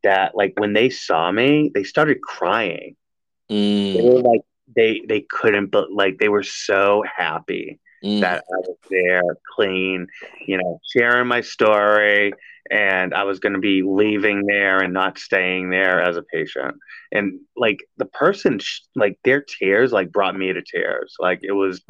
[0.04, 2.96] that like when they saw me, they started crying.
[3.94, 4.42] They Mm, were like
[4.76, 8.22] they they couldn't but like they were so happy mm.
[8.22, 9.22] that I was there,
[9.56, 10.08] clean,
[10.46, 12.34] you know, sharing my story,
[12.70, 16.76] and I was going to be leaving there and not staying there as a patient.
[17.12, 21.16] And like the person, sh- like their tears, like brought me to tears.
[21.20, 21.82] Like it was,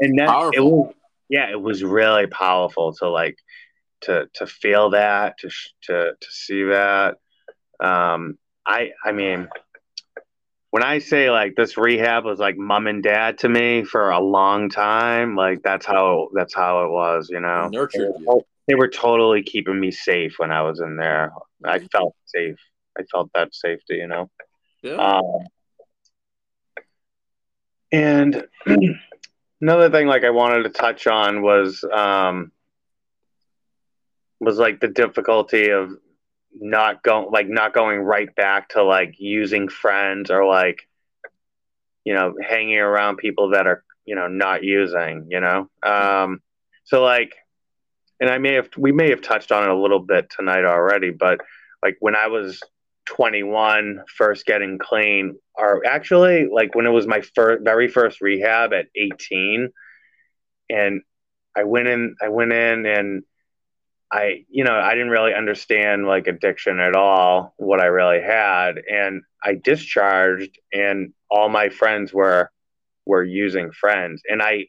[0.00, 0.92] and that it was,
[1.28, 3.36] yeah, it was really powerful to like
[4.02, 5.50] to to feel that, to
[5.82, 7.16] to to see that.
[7.80, 9.48] Um, I I mean
[10.70, 14.20] when I say like this rehab was like mom and dad to me for a
[14.20, 17.68] long time, like that's how that's how it was, you know.
[17.72, 21.32] Nurtured they, were, they were totally keeping me safe when I was in there.
[21.64, 22.56] I felt safe.
[22.98, 24.30] I felt that safety, you know.
[24.82, 24.96] Yeah.
[24.96, 25.46] Um,
[27.90, 28.46] and
[29.60, 32.52] another thing like I wanted to touch on was um
[34.40, 35.90] was like the difficulty of
[36.54, 40.88] not going like not going right back to like using friends or like
[42.04, 45.68] you know hanging around people that are you know not using you know?
[45.82, 46.40] Um
[46.84, 47.34] so like
[48.20, 51.10] and i may have we may have touched on it a little bit tonight already
[51.10, 51.40] but
[51.82, 52.60] like when i was
[53.06, 58.72] 21 first getting clean or actually like when it was my first very first rehab
[58.72, 59.70] at 18
[60.70, 61.02] and
[61.56, 63.22] i went in i went in and
[64.10, 68.78] I, you know, I didn't really understand like addiction at all, what I really had.
[68.90, 72.50] And I discharged and all my friends were
[73.04, 74.22] were using friends.
[74.28, 74.68] And I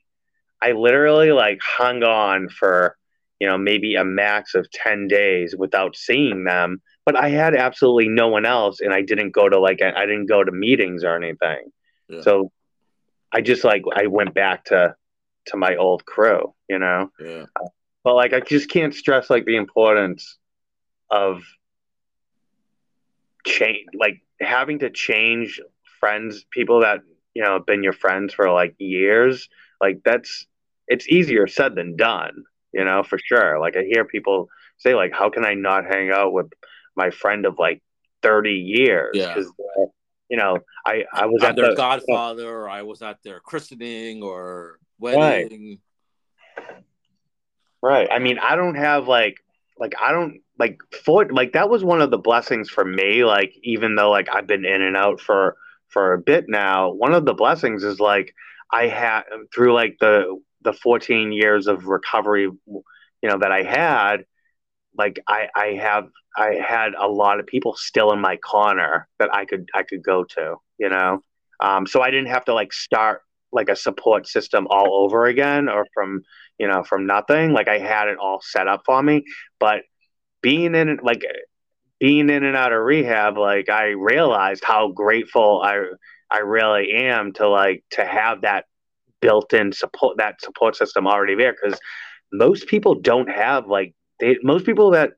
[0.61, 2.97] I literally like hung on for,
[3.39, 6.81] you know, maybe a max of 10 days without seeing them.
[7.05, 10.27] But I had absolutely no one else and I didn't go to like I didn't
[10.27, 11.71] go to meetings or anything.
[12.09, 12.21] Yeah.
[12.21, 12.51] So
[13.31, 14.95] I just like I went back to
[15.47, 17.45] to my old crew, you know yeah.
[17.55, 17.69] Uh,
[18.03, 20.37] but like I just can't stress like the importance
[21.09, 21.41] of
[23.45, 25.59] change like having to change
[25.99, 26.99] friends people that
[27.33, 29.49] you know have been your friends for like years
[29.81, 30.45] like that's
[30.87, 35.13] it's easier said than done you know for sure like I hear people say like
[35.13, 36.47] how can I not hang out with
[36.95, 37.81] my friend of like
[38.21, 39.33] 30 years Yeah.
[39.33, 39.85] because uh,
[40.29, 43.39] you know I I was I'm at their the godfather, or I was at their
[43.39, 45.19] christening or wedding.
[45.19, 45.79] Right.
[47.83, 49.37] I mean, I don't have like
[49.77, 53.23] like I don't like for like that was one of the blessings for me.
[53.23, 55.55] Like even though like I've been in and out for
[55.87, 58.33] for a bit now, one of the blessings is like
[58.71, 62.83] I had through like the the 14 years of recovery, you
[63.23, 64.25] know, that I had,
[64.97, 69.33] like I I have I had a lot of people still in my corner that
[69.33, 71.21] I could I could go to, you know.
[71.61, 75.69] Um, so I didn't have to like start like a support system all over again
[75.69, 76.21] or from
[76.59, 77.51] you know, from nothing.
[77.53, 79.23] Like I had it all set up for me.
[79.59, 79.83] But
[80.41, 81.23] being in like
[81.99, 85.85] being in and out of rehab, like I realized how grateful I
[86.29, 88.65] I really am to like to have that
[89.21, 91.79] built-in support that support system already there because
[92.31, 95.13] most people don't have like they most people that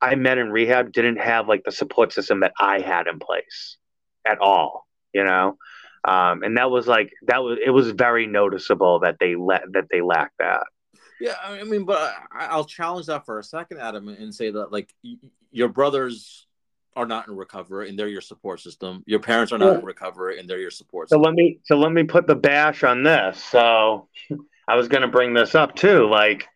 [0.00, 3.76] I met in rehab didn't have like the support system that I had in place
[4.26, 5.56] at all, you know.
[6.04, 9.84] Um, and that was like that was it was very noticeable that they let that
[9.90, 10.64] they lacked that.
[11.20, 14.72] Yeah, I mean, but I, I'll challenge that for a second, Adam, and say that
[14.72, 15.16] like y-
[15.50, 16.46] your brothers
[16.96, 19.02] are not in recovery and they're your support system.
[19.06, 21.22] Your parents are not in recovery and they're your support So system.
[21.22, 23.42] let me so let me put the bash on this.
[23.44, 24.08] So
[24.68, 26.48] I was going to bring this up too, like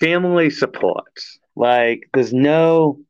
[0.00, 1.18] family support.
[1.56, 3.00] Like there's no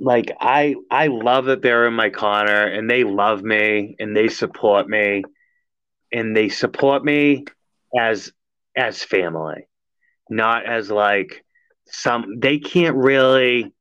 [0.00, 4.28] like I I love that they're in my corner and they love me and they
[4.28, 5.22] support me
[6.12, 7.44] and they support me
[7.98, 8.32] as
[8.76, 9.68] as family,
[10.30, 11.44] not as like
[11.86, 13.72] some they can't really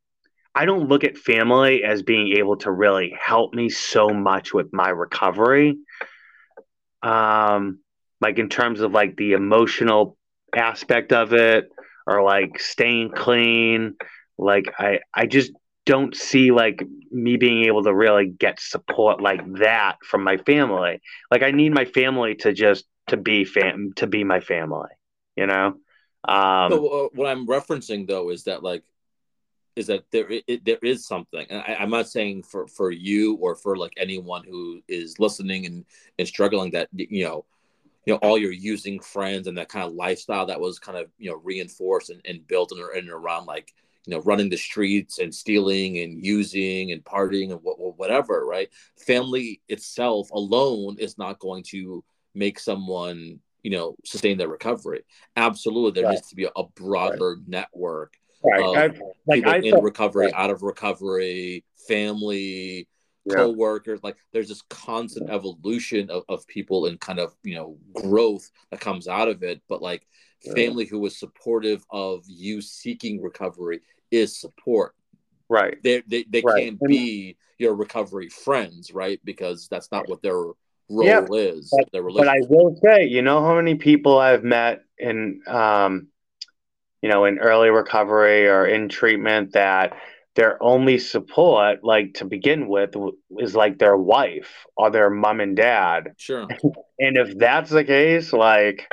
[0.53, 4.73] I don't look at family as being able to really help me so much with
[4.73, 5.77] my recovery.
[7.01, 7.79] Um,
[8.19, 10.17] like in terms of like the emotional
[10.55, 11.69] aspect of it
[12.05, 13.95] or like staying clean.
[14.37, 15.51] Like I, I just
[15.89, 21.01] don't see like me being able to really get support like that from my family.
[21.31, 24.89] Like I need my family to just to be fam to be my family,
[25.35, 25.77] you know.
[26.27, 28.83] Um, uh, what I'm referencing though is that like
[29.75, 33.33] is that there it, there is something, and I, am not saying for for you
[33.37, 35.85] or for like anyone who is listening and
[36.19, 37.45] and struggling that you know
[38.05, 41.07] you know all your using friends and that kind of lifestyle that was kind of
[41.17, 43.73] you know reinforced and, and built in, in and around like
[44.05, 49.61] you know running the streets and stealing and using and partying and whatever right family
[49.67, 55.03] itself alone is not going to make someone you know sustain their recovery
[55.35, 56.15] absolutely there right.
[56.15, 57.47] needs to be a broader right.
[57.47, 58.91] network right.
[58.91, 60.35] of like people I in recovery right.
[60.35, 62.87] out of recovery family
[63.25, 63.35] yeah.
[63.35, 68.49] co-workers like there's this constant evolution of, of people and kind of you know growth
[68.71, 70.07] that comes out of it but like
[70.43, 70.53] yeah.
[70.53, 73.81] family who is supportive of you seeking recovery
[74.11, 74.95] is support
[75.49, 76.63] right they they, they right.
[76.63, 80.55] can't be your recovery friends right because that's not what their role
[81.03, 84.83] yeah, is but, their but i will say you know how many people i've met
[84.97, 86.07] in um
[87.01, 89.93] you know in early recovery or in treatment that
[90.39, 92.95] their only support, like to begin with,
[93.39, 96.13] is like their wife or their mom and dad.
[96.15, 96.43] Sure.
[96.99, 98.89] and if that's the case, like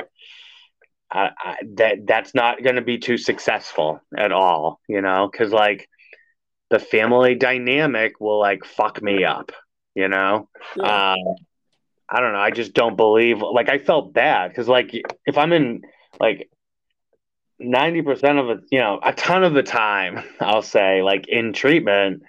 [1.11, 5.51] I, I, that that's not going to be too successful at all, you know, because
[5.53, 5.87] like
[6.69, 9.51] the family dynamic will like fuck me up,
[9.95, 10.49] you know.
[10.75, 11.13] Yeah.
[11.13, 11.35] Um,
[12.09, 12.39] I don't know.
[12.39, 13.41] I just don't believe.
[13.41, 14.91] Like I felt bad because like
[15.25, 15.81] if I'm in
[16.19, 16.49] like
[17.61, 22.23] 90% of it, you know, a ton of the time, I'll say, like in treatment,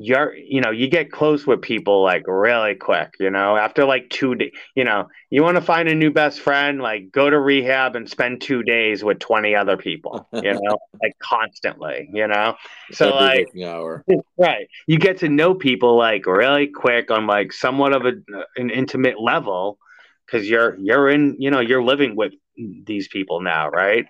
[0.00, 4.08] you're, you know, you get close with people like really quick, you know, after like
[4.10, 7.38] two days, you know, you want to find a new best friend, like go to
[7.38, 12.54] rehab and spend two days with 20 other people, you know, like constantly, you know?
[12.92, 14.04] So, Every like, hour.
[14.38, 14.68] right.
[14.86, 18.12] You get to know people like really quick on like somewhat of a,
[18.56, 19.78] an intimate level
[20.26, 24.06] because you're, you're in, you know, you're living with these people now, right?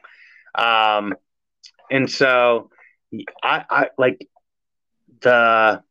[0.55, 1.15] Um,
[1.91, 2.69] and so
[3.43, 4.29] I, I like
[5.23, 5.83] the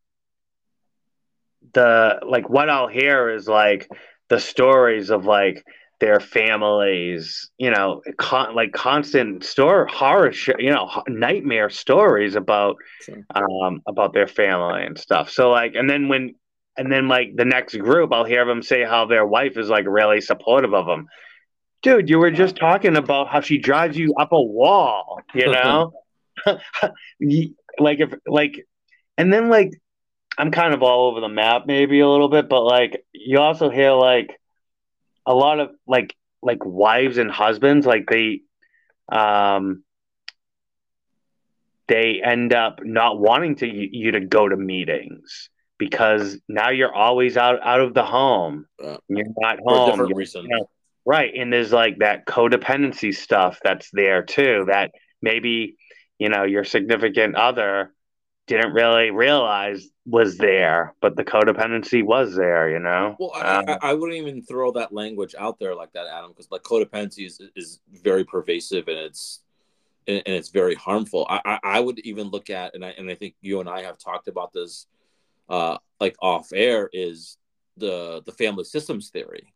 [1.73, 3.89] the like what I'll hear is like
[4.29, 5.63] the stories of like
[5.99, 12.75] their families, you know, con- like constant store horror, sh- you know, nightmare stories about
[13.01, 13.25] sure.
[13.35, 15.29] um about their family and stuff.
[15.29, 16.35] So like, and then when
[16.77, 19.85] and then like the next group, I'll hear them say how their wife is like
[19.87, 21.07] really supportive of them.
[21.81, 25.93] Dude, you were just talking about how she drives you up a wall, you know?
[26.45, 28.65] like if like
[29.17, 29.71] and then like
[30.37, 33.69] I'm kind of all over the map maybe a little bit, but like you also
[33.69, 34.39] hear like
[35.25, 38.41] a lot of like like wives and husbands like they
[39.11, 39.83] um
[41.87, 47.37] they end up not wanting to you to go to meetings because now you're always
[47.37, 48.65] out out of the home.
[48.83, 50.13] Uh, you're not home.
[50.13, 50.47] Reasons.
[50.49, 50.69] You know,
[51.07, 51.33] Right.
[51.37, 54.91] And there's like that codependency stuff that's there too, that
[55.21, 55.77] maybe,
[56.19, 57.93] you know, your significant other
[58.47, 63.15] didn't really realize was there, but the codependency was there, you know?
[63.19, 66.31] Well, I, um, I, I wouldn't even throw that language out there like that, Adam,
[66.31, 69.41] because like codependency is, is very pervasive and it's,
[70.07, 71.27] and, and it's very harmful.
[71.29, 73.83] I, I, I, would even look at, and I, and I think you and I
[73.83, 74.87] have talked about this,
[75.49, 77.37] uh, like off air is
[77.75, 79.53] the, the family systems theory.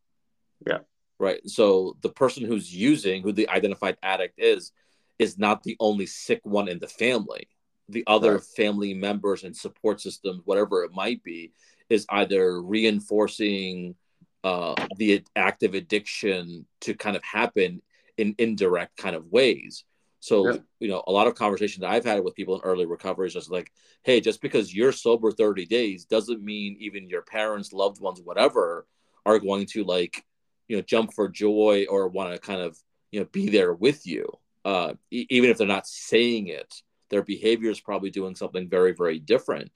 [0.67, 0.79] Yeah
[1.21, 1.47] right?
[1.47, 4.71] So the person who's using, who the identified addict is,
[5.19, 7.47] is not the only sick one in the family.
[7.91, 8.43] The other right.
[8.43, 11.51] family members and support systems, whatever it might be,
[11.89, 13.95] is either reinforcing
[14.43, 17.81] uh, the active addiction to kind of happen
[18.17, 19.83] in indirect kind of ways.
[20.19, 20.57] So, yeah.
[20.79, 23.51] you know, a lot of conversations I've had with people in early recovery is just
[23.51, 23.71] like,
[24.03, 28.85] hey, just because you're sober 30 days doesn't mean even your parents, loved ones, whatever,
[29.25, 30.23] are going to like
[30.67, 32.77] you know jump for joy or want to kind of
[33.11, 34.25] you know be there with you
[34.63, 36.81] uh, e- even if they're not saying it
[37.11, 39.71] their behavior is probably doing something very very different.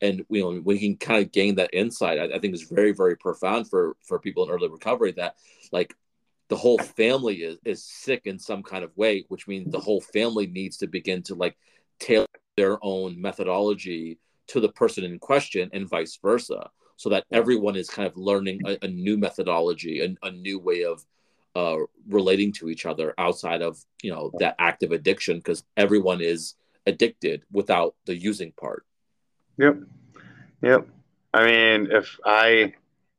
[0.00, 2.92] And you know we can kind of gain that insight I, I think is very
[2.92, 5.36] very profound for for people in early recovery that
[5.72, 5.94] like
[6.48, 10.00] the whole family is, is sick in some kind of way which means the whole
[10.00, 11.56] family needs to begin to like
[11.98, 12.26] tailor
[12.56, 14.18] their own methodology
[14.48, 18.60] to the person in question and vice versa so that everyone is kind of learning
[18.66, 21.04] a, a new methodology and a, a, new way of
[21.54, 21.76] uh,
[22.08, 26.54] relating to each other outside of you know that active addiction because everyone is
[26.86, 28.84] addicted without the using part.
[29.58, 29.78] Yep.
[30.62, 30.88] Yep.
[31.34, 32.72] I mean if i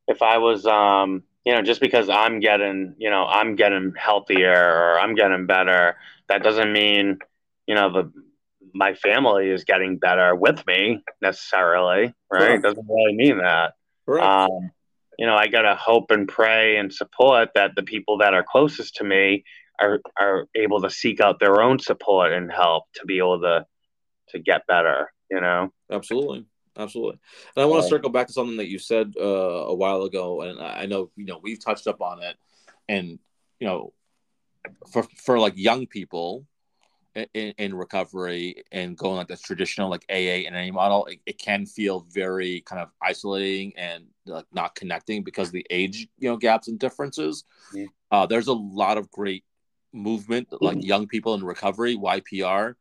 [0.07, 4.51] if i was um you know just because i'm getting you know i'm getting healthier
[4.53, 5.97] or i'm getting better
[6.27, 7.19] that doesn't mean
[7.67, 8.11] you know the
[8.77, 12.51] my family is getting better with me necessarily, right?
[12.51, 13.73] It doesn't really mean that.
[14.07, 14.71] Um,
[15.17, 18.95] you know, I gotta hope and pray and support that the people that are closest
[18.97, 19.43] to me
[19.79, 23.65] are are able to seek out their own support and help to be able to
[24.29, 25.11] to get better.
[25.29, 26.45] You know, absolutely,
[26.77, 27.19] absolutely.
[27.55, 30.41] And I want to circle back to something that you said uh, a while ago,
[30.41, 32.35] and I know you know we've touched up on it,
[32.87, 33.19] and
[33.59, 33.93] you know,
[34.91, 36.45] for for like young people
[37.33, 41.37] in, in, recovery and going like the traditional like AA and NA model, it, it,
[41.39, 46.37] can feel very kind of isolating and like not connecting because the age you know
[46.37, 47.43] gaps and differences.
[47.73, 47.85] Mm-hmm.
[48.11, 49.43] Uh, there's a lot of great
[49.97, 51.95] movement like young people in recovery.
[51.95, 52.75] YPR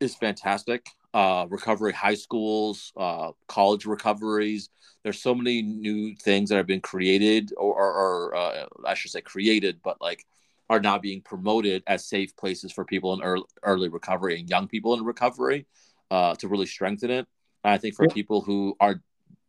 [0.00, 0.86] is fantastic.
[1.14, 4.68] Uh, recovery high schools, uh, college recoveries.
[5.02, 9.10] There's so many new things that have been created, or, or, or uh, I should
[9.10, 10.26] say created, but like
[10.70, 14.68] are now being promoted as safe places for people in early, early recovery and young
[14.68, 15.66] people in recovery
[16.10, 17.26] uh, to really strengthen it.
[17.64, 18.12] And I think for yeah.
[18.12, 19.00] people who are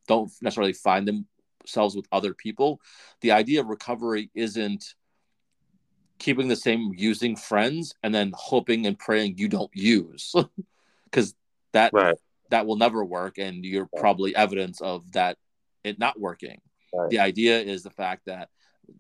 [0.07, 2.80] don't necessarily find themselves with other people,
[3.21, 4.95] the idea of recovery isn't
[6.20, 10.36] keeping the same using friends and then hoping and praying you don't use
[11.05, 11.34] because
[11.72, 12.17] that right.
[12.49, 15.38] that will never work and you're probably evidence of that
[15.84, 16.61] it not working.
[16.93, 17.09] Right.
[17.09, 18.49] The idea is the fact that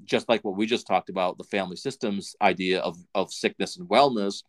[0.05, 3.89] just like what we just talked about, the family systems idea of, of sickness and
[3.89, 4.43] wellness,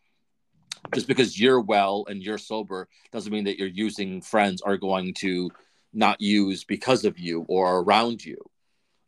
[0.94, 5.14] just because you're well and you're sober doesn't mean that your using friends are going
[5.14, 5.50] to
[5.92, 8.36] not use because of you or around you.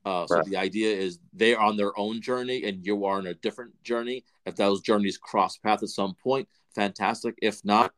[0.05, 0.45] Uh, so right.
[0.47, 4.25] the idea is they're on their own journey and you are on a different journey.
[4.47, 7.37] If those journeys cross paths at some point, fantastic.
[7.41, 7.93] If not,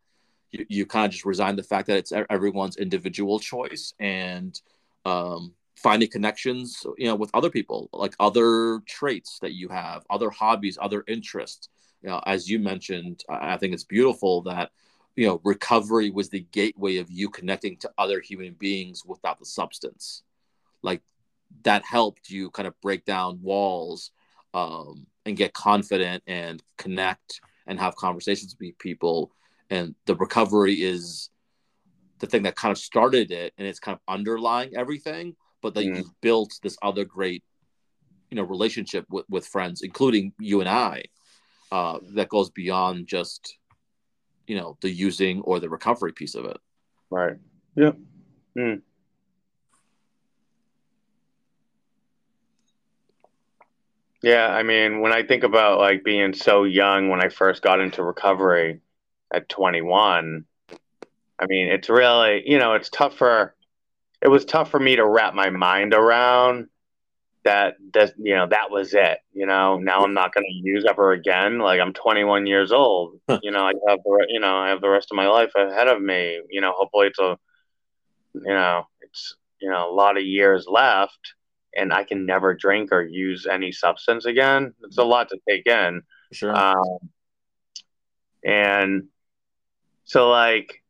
[0.50, 4.60] you, you kind of just resign the fact that it's everyone's individual choice and
[5.04, 10.30] um, finding connections you know with other people like other traits that you have other
[10.30, 11.68] hobbies other interests
[12.02, 14.70] you know as you mentioned i think it's beautiful that
[15.16, 19.44] you know recovery was the gateway of you connecting to other human beings without the
[19.44, 20.22] substance
[20.82, 21.02] like
[21.62, 24.10] that helped you kind of break down walls
[24.52, 29.32] um, and get confident and connect and have conversations with people
[29.70, 31.30] and the recovery is
[32.18, 35.84] the thing that kind of started it and it's kind of underlying everything but that
[35.84, 35.96] mm.
[35.96, 37.42] you've built this other great
[38.30, 41.02] you know relationship with, with friends including you and i
[41.72, 43.58] uh, that goes beyond just
[44.46, 46.58] you know the using or the recovery piece of it
[47.10, 47.36] right
[47.76, 47.96] yep
[48.56, 48.80] mm.
[54.24, 57.80] Yeah i mean when i think about like being so young when i first got
[57.80, 58.80] into recovery
[59.32, 60.44] at 21
[61.38, 63.54] i mean it's really you know it's tough for
[64.22, 66.68] it was tough for me to wrap my mind around
[67.44, 69.76] that that you know that was it you know?
[69.76, 73.66] Now i'm not going to use ever again like i'm 21 years old you know
[73.66, 76.40] i have the you know i have the rest of my life ahead of me
[76.48, 77.36] you know hopefully it's a
[78.34, 81.34] you know it's you know a lot of years left
[81.76, 85.66] and i can never drink or use any substance again it's a lot to take
[85.66, 86.02] in
[86.32, 86.98] sure um,
[88.44, 89.04] and
[90.04, 90.82] so like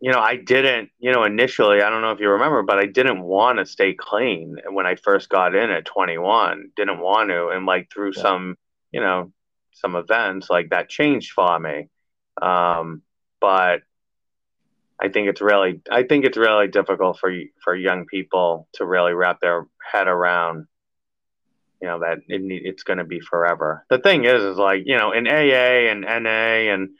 [0.00, 2.86] you know, I didn't, you know, initially, I don't know if you remember, but I
[2.86, 6.70] didn't want to stay clean when I first got in at 21.
[6.76, 7.48] Didn't want to.
[7.48, 8.22] And like through yeah.
[8.22, 8.56] some,
[8.92, 9.32] you know,
[9.72, 11.88] some events, like that changed for me.
[12.40, 13.02] Um,
[13.40, 13.80] but
[15.00, 17.32] I think it's really, I think it's really difficult for
[17.62, 20.66] for young people to really wrap their head around,
[21.80, 23.84] you know, that it, it's going to be forever.
[23.90, 26.90] The thing is, is like, you know, in AA and NA and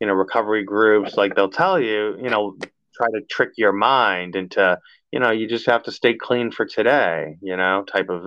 [0.00, 2.56] you know recovery groups like they'll tell you you know
[2.94, 4.78] try to trick your mind into
[5.12, 8.24] you know you just have to stay clean for today you know type of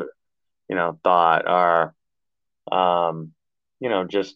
[0.70, 1.96] you know thought or
[2.72, 3.32] um
[3.80, 4.36] you know just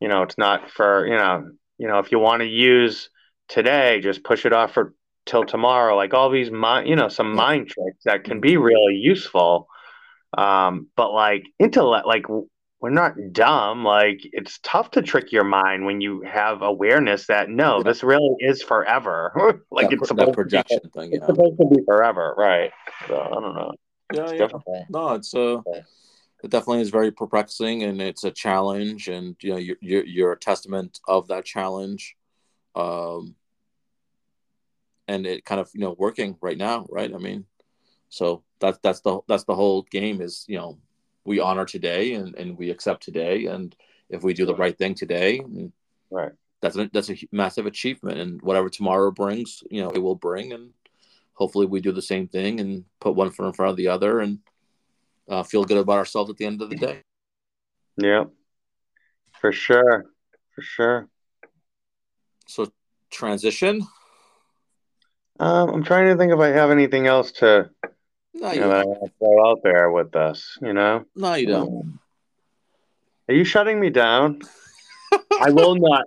[0.00, 3.10] you know it's not for you know you know if you want to use
[3.48, 4.94] today just push it off for
[5.26, 8.94] till tomorrow like all these mind you know some mind tricks that can be really
[8.94, 9.68] useful
[10.36, 12.26] um but like intellect like
[12.84, 13.82] we're not dumb.
[13.82, 17.82] Like it's tough to trick your mind when you have awareness that no, yeah.
[17.82, 19.32] this really is forever.
[19.70, 21.10] like that, it's supposed projection to be, thing.
[21.12, 21.16] Yeah.
[21.16, 22.70] It's supposed to be forever, right?
[23.08, 23.72] So I don't know.
[24.12, 24.38] Yeah, it's yeah.
[24.38, 24.84] Difficult.
[24.90, 25.62] No, it's uh,
[26.42, 30.32] it definitely is very perplexing, and it's a challenge, and you know, you're you're, you're
[30.32, 32.14] a testament of that challenge.
[32.74, 33.34] Um,
[35.06, 37.12] and it kind of you know working right now, right?
[37.12, 37.44] I mean,
[38.08, 40.78] so that's that's the that's the whole game is you know
[41.24, 43.46] we honor today and, and we accept today.
[43.46, 43.74] And
[44.10, 45.42] if we do the right thing today,
[46.10, 48.18] right, that's a, that's a massive achievement.
[48.18, 50.52] And whatever tomorrow brings, you know, it will bring.
[50.52, 50.70] And
[51.32, 54.20] hopefully we do the same thing and put one foot in front of the other
[54.20, 54.38] and
[55.28, 57.00] uh, feel good about ourselves at the end of the day.
[57.96, 58.24] Yeah,
[59.40, 60.06] for sure,
[60.54, 61.08] for sure.
[62.46, 62.70] So
[63.10, 63.86] transition.
[65.40, 67.70] Um, I'm trying to think if I have anything else to
[68.34, 68.88] No, you you know, that I don't.
[68.88, 70.56] want to throw out there with us.
[70.62, 71.98] You know, No, you don't.
[73.28, 74.40] are you shutting me down?
[75.40, 76.04] I will not.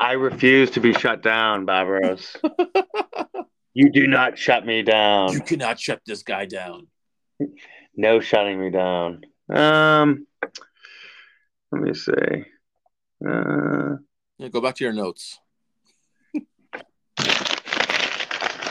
[0.00, 2.36] I refuse to be shut down, Barbaros.
[3.74, 5.32] you do not shut me down.
[5.32, 6.86] You cannot shut this guy down.
[7.96, 9.22] No shutting me down.
[9.52, 10.26] Um,
[11.72, 12.12] let me see.
[13.26, 13.96] Uh,
[14.38, 15.38] Yeah, go back to your notes.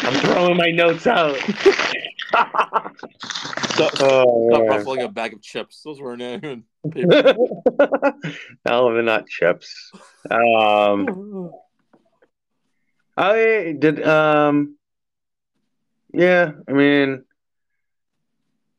[0.07, 1.35] I'm throwing my notes out.
[3.77, 5.81] Stop, oh, stop ruffling a bag of chips.
[5.83, 7.35] Those were in paper.
[8.65, 9.91] Hell of a nut chips.
[10.31, 11.51] Um,
[13.17, 14.01] I did.
[14.07, 14.77] Um,
[16.13, 17.25] yeah, I mean,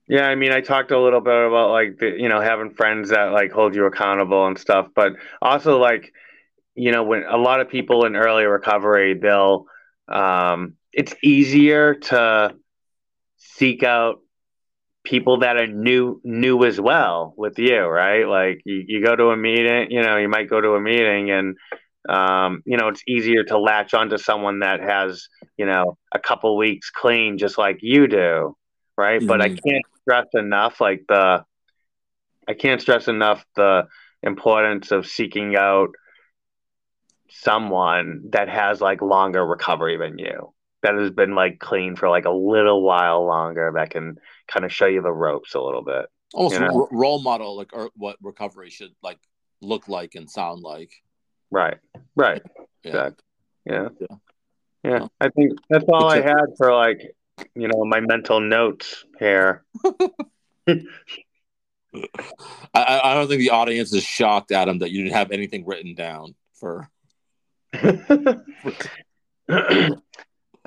[0.08, 3.10] yeah, I mean, I talked a little bit about like the, you know having friends
[3.10, 5.12] that like hold you accountable and stuff, but
[5.42, 6.12] also like
[6.74, 9.66] you know when a lot of people in early recovery, they'll
[10.08, 12.54] um, it's easier to
[13.36, 14.20] seek out
[15.04, 18.26] people that are new new as well with you right?
[18.28, 21.30] Like you, you go to a meeting you know you might go to a meeting
[21.30, 21.56] and
[22.08, 26.56] um, you know it's easier to latch onto someone that has you know a couple
[26.56, 28.56] weeks clean just like you do
[28.96, 29.22] right?
[29.26, 29.58] But i Mhm.
[29.66, 31.44] can't stress enough like the
[32.48, 33.86] i can't stress enough the
[34.22, 35.90] importance of seeking out
[37.30, 40.52] someone that has like longer recovery than you
[40.96, 44.72] that has been like clean for like a little while longer that can kind of
[44.72, 46.68] show you the ropes a little bit Almost You know?
[46.74, 49.18] ro- role model, like or what recovery should like
[49.60, 50.90] look like and sound like.
[51.50, 51.78] right
[52.16, 52.42] right
[52.84, 52.88] Yeah.
[52.90, 53.24] Exactly.
[53.66, 54.16] yeah Yeah.
[54.84, 57.14] yeah i think that's all i had for like
[57.54, 59.64] you know my mental notes here
[60.66, 60.82] I,
[62.74, 65.94] I I don't think the audience is shocked, Adam, that you didn't have anything written
[65.94, 66.88] down for.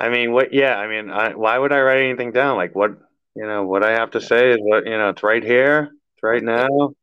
[0.02, 0.52] I mean, what?
[0.52, 2.56] Yeah, I mean, I, why would I write anything down?
[2.56, 2.90] Like, what?
[3.36, 5.10] You know, what I have to say is what you know.
[5.10, 5.92] It's right here.
[6.14, 6.94] It's right now.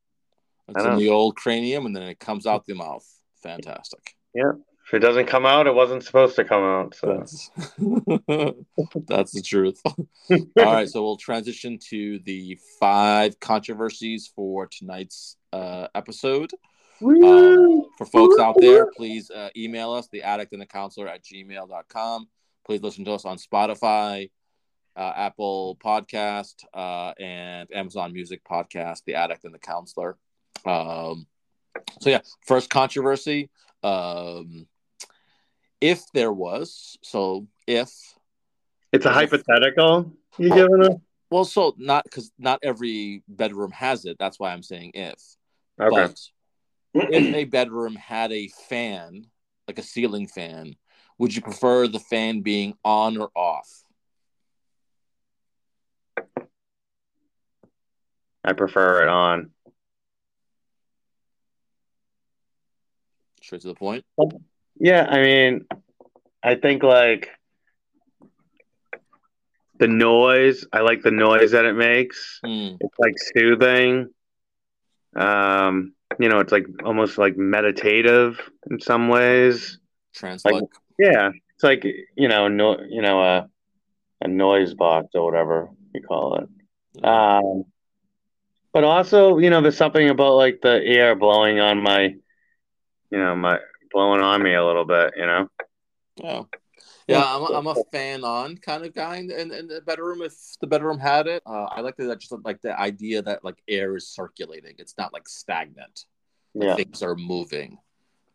[0.67, 3.07] It's in the old cranium, and then it comes out the mouth.
[3.41, 4.15] Fantastic.
[4.35, 4.51] Yeah.
[4.85, 6.95] If it doesn't come out, it wasn't supposed to come out.
[6.95, 7.51] So, That's,
[9.07, 9.79] that's the truth.
[10.31, 16.51] All right, so we'll transition to the five controversies for tonight's uh, episode.
[17.03, 21.23] Um, for folks out there, please uh, email us, the addict and the counselor at
[21.23, 22.27] gmail.com.
[22.69, 24.29] Please listen to us on Spotify,
[24.95, 30.17] uh, Apple Podcast, uh, and Amazon Music Podcast, The Addict and the Counselor.
[30.67, 31.25] Um,
[31.99, 33.49] so, yeah, first controversy.
[33.81, 34.67] Um,
[35.81, 37.89] if there was, so if,
[38.93, 40.13] it's a hypothetical.
[40.37, 40.93] You giving us?
[41.31, 44.17] well, so not because not every bedroom has it.
[44.19, 45.19] That's why I'm saying if.
[45.81, 46.13] Okay.
[46.93, 49.25] But if a bedroom had a fan,
[49.67, 50.75] like a ceiling fan,
[51.19, 53.69] would you prefer the fan being on or off?
[58.43, 59.51] I prefer it on.
[63.43, 64.05] Straight to the point.
[64.79, 65.65] Yeah, I mean,
[66.41, 67.29] I think like
[69.77, 70.65] the noise.
[70.71, 72.39] I like the noise that it makes.
[72.43, 72.75] Hmm.
[72.79, 74.09] It's like soothing.
[75.15, 78.39] Um, you know, it's like almost like meditative
[78.71, 79.79] in some ways.
[80.13, 80.63] Translate.
[80.99, 81.85] Yeah, it's like
[82.15, 83.49] you know, no, you know, a
[84.21, 87.03] a noise box or whatever you call it.
[87.03, 87.63] Um,
[88.73, 92.01] but also, you know, there's something about like the air blowing on my,
[93.09, 93.59] you know, my
[93.91, 95.13] blowing on me a little bit.
[95.15, 95.47] You know.
[96.17, 96.43] yeah.
[97.07, 100.21] Yeah, I'm a, I'm a fan on kind of guy in, in, in the bedroom.
[100.21, 102.19] If the bedroom had it, uh, I like that.
[102.19, 104.75] Just like the idea that like air is circulating.
[104.77, 106.05] It's not like stagnant.
[106.53, 106.75] Like, Yeah.
[106.75, 107.79] things are moving.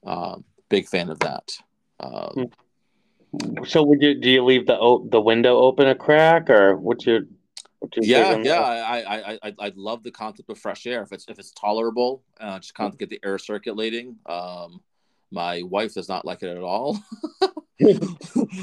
[0.04, 1.56] Um, big fan of that.
[2.00, 2.50] Um,
[3.66, 7.04] So would you do you leave the o- the window open a crack or what's
[7.04, 7.22] your
[7.80, 8.60] what's your yeah, yeah.
[8.60, 11.50] I, I, I, I- I love the concept of fresh air if it's if it's
[11.52, 12.22] tolerable.
[12.38, 14.16] Uh, just kind of get the air circulating.
[14.26, 14.80] Um,
[15.32, 16.98] my wife does not like it at all.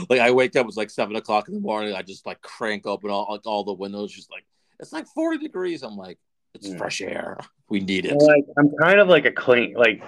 [0.09, 1.93] like I wake up, it's like seven o'clock in the morning.
[1.93, 4.11] I just like crank open all like all the windows.
[4.13, 4.45] Just like
[4.79, 5.83] it's like forty degrees.
[5.83, 6.17] I'm like,
[6.53, 6.77] it's Yeah.
[6.77, 7.37] fresh air.
[7.69, 8.15] We need it.
[8.15, 10.01] Like I'm kind of like a clean like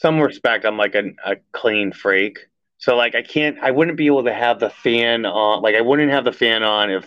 [0.00, 2.38] some respect I'm like a, a clean freak.
[2.78, 5.82] So like I can't I wouldn't be able to have the fan on like I
[5.82, 7.06] wouldn't have the fan on if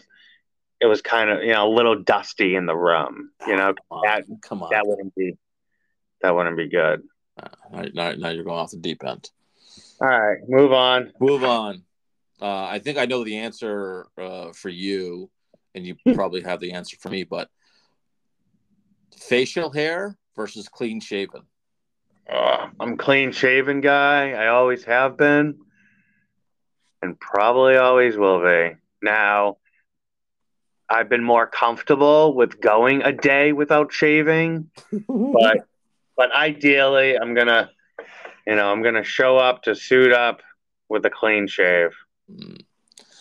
[0.80, 3.32] it was kind of you know a little dusty in the room.
[3.48, 4.70] You know Come on, that come on.
[4.72, 5.34] that wouldn't be
[6.22, 7.02] that wouldn't be good.
[7.42, 9.30] Uh, now, now you're going off the deep end.
[10.00, 11.12] All right, move on.
[11.20, 11.84] Move on.
[12.40, 15.32] Uh, I think I know the answer uh, for you,
[15.74, 17.24] and you probably have the answer for me.
[17.24, 17.50] But
[19.18, 21.42] facial hair versus clean shaven.
[22.32, 24.32] Uh, I'm clean shaven guy.
[24.32, 25.56] I always have been,
[27.02, 28.76] and probably always will be.
[29.02, 29.58] Now,
[30.90, 34.70] I've been more comfortable with going a day without shaving,
[35.08, 35.66] but
[36.18, 37.70] but ideally, I'm gonna,
[38.48, 40.42] you know, I'm gonna show up to suit up
[40.90, 41.92] with a clean shave
[42.32, 42.64] Mm,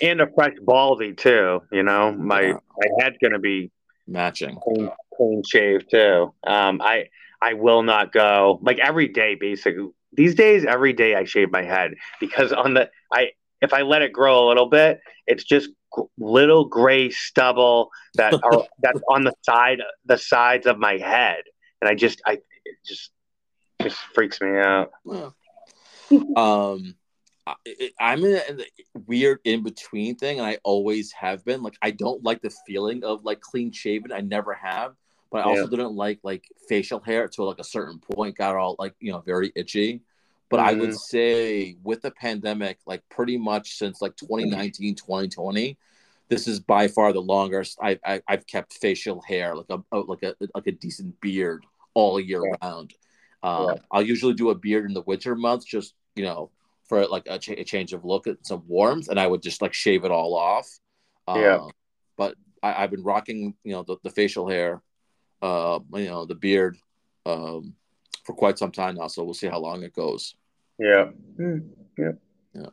[0.01, 1.61] and a fresh baldy too.
[1.73, 2.59] You know, my Yeah.
[2.79, 3.73] my head's gonna be
[4.07, 4.57] matching.
[4.63, 6.33] clean, clean shave too.
[6.47, 7.09] Um, I
[7.43, 9.35] I will not go like every day.
[9.35, 13.31] Basically, these days, every day I shave my head because on the I
[13.61, 15.71] if I let it grow a little bit, it's just
[16.19, 21.43] little gray stubble that are that's on the side the sides of my head,
[21.81, 23.11] and I just I it just
[23.83, 24.93] just freaks me out.
[26.37, 26.95] Um,
[27.47, 27.55] I,
[27.99, 28.65] I'm in a
[29.07, 31.63] weird in between thing, and I always have been.
[31.63, 34.13] Like, I don't like the feeling of like clean shaven.
[34.13, 34.95] I never have,
[35.33, 35.71] but I also Yeah.
[35.71, 39.21] didn't like like facial hair to like a certain point got all like you know
[39.21, 40.03] very itchy.
[40.51, 40.99] But I would Mhm.
[40.99, 45.79] say with the pandemic, like pretty much since like 2019, 2020,
[46.29, 50.23] this is by far the longest I, I I've kept facial hair like a, like
[50.23, 51.65] a like a decent beard
[51.95, 52.57] all year Yeah.
[52.63, 52.93] round.
[53.43, 53.75] Um, Yeah.
[53.91, 56.51] I'll usually do a beard in the winter months, just you know,
[56.85, 59.63] for like a, ch- a change of look and some warmth, and I would just
[59.63, 60.69] like shave it all off.
[61.27, 61.55] Yeah.
[61.57, 61.71] Um,
[62.19, 64.83] but I, I've been rocking, you know, the, the facial hair,
[65.43, 66.77] uh, you know, the beard,
[67.27, 67.75] um,
[68.25, 69.09] for quite some time now.
[69.09, 70.35] So we'll see how long it goes.
[70.79, 71.11] Yeah.
[71.39, 71.69] Mm,
[71.99, 72.13] yeah.
[72.55, 72.67] Yeah.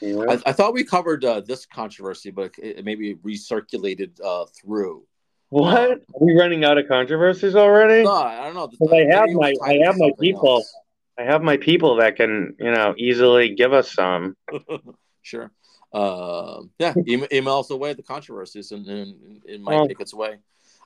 [0.00, 0.24] Yeah.
[0.28, 5.04] I, I thought we covered uh, this controversy, but it, it maybe recirculated uh, through.
[5.50, 5.90] What?
[5.90, 8.04] Are we running out of controversies already?
[8.04, 8.70] No, I don't know.
[8.78, 10.48] Well, I have Maybe it was my- I have my people.
[10.56, 10.74] else.
[11.18, 14.36] I have my people that can, you know, easily give us some.
[15.22, 15.50] sure.
[15.92, 20.14] Um, yeah, email, email us away the controversies, and, and it might Well, make its
[20.14, 20.36] way.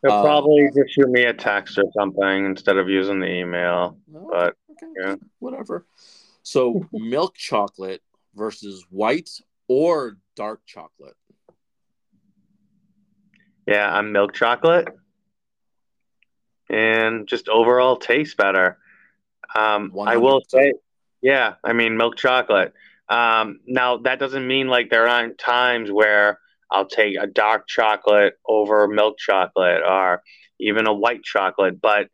[0.05, 3.99] They'll Um, probably just shoot me a text or something instead of using the email.
[4.07, 5.17] No, But, okay, yeah.
[5.39, 5.87] whatever.
[6.43, 8.03] So milk chocolate
[8.35, 9.31] versus white
[9.67, 11.17] or dark chocolate.
[13.67, 14.89] Yeah, I'm milk chocolate.
[16.69, 18.77] And just overall tastes better.
[19.55, 20.75] Um, I will say,
[21.23, 22.75] yeah, I mean, milk chocolate.
[23.09, 26.41] Um, now, that doesn't mean like there aren't times where
[26.75, 30.23] I'll take a dark chocolate over milk chocolate or
[30.59, 31.81] even a white chocolate.
[31.81, 32.09] But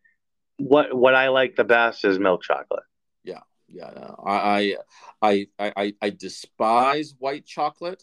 [0.59, 2.85] what what I like the best is milk chocolate.
[3.73, 4.77] Yeah, no, I,
[5.23, 8.03] I, I, I, I despise white chocolate.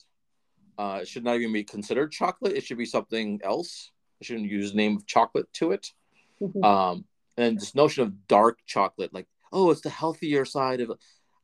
[0.77, 2.55] Uh, it should not even be considered chocolate.
[2.55, 3.91] It should be something else.
[4.21, 5.91] I shouldn't use the name of chocolate to it.
[6.63, 7.05] Um,
[7.37, 10.91] and this notion of dark chocolate, like, oh, it's the healthier side of.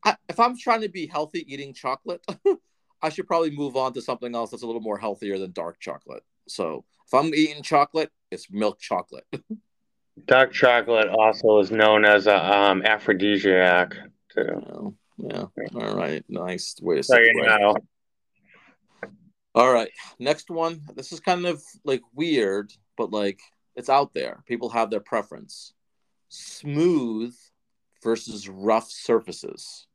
[0.05, 2.26] I, if I'm trying to be healthy eating chocolate,
[3.03, 5.79] I should probably move on to something else that's a little more healthier than dark
[5.79, 6.23] chocolate.
[6.47, 9.25] So if I'm eating chocolate, it's milk chocolate.
[10.25, 13.95] Dark chocolate also is known as a um, aphrodisiac.
[14.33, 14.43] Too.
[14.45, 15.45] Oh, yeah.
[15.75, 16.23] All right.
[16.29, 17.77] Nice way to say it.
[19.55, 19.89] All right.
[20.19, 20.81] Next one.
[20.95, 23.39] This is kind of like weird, but like
[23.75, 24.43] it's out there.
[24.47, 25.73] People have their preference.
[26.29, 27.35] Smooth
[28.03, 29.87] versus rough surfaces.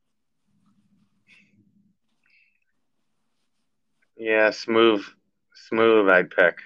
[4.19, 5.05] Yeah, smooth,
[5.69, 6.09] smooth.
[6.09, 6.59] I'd pick.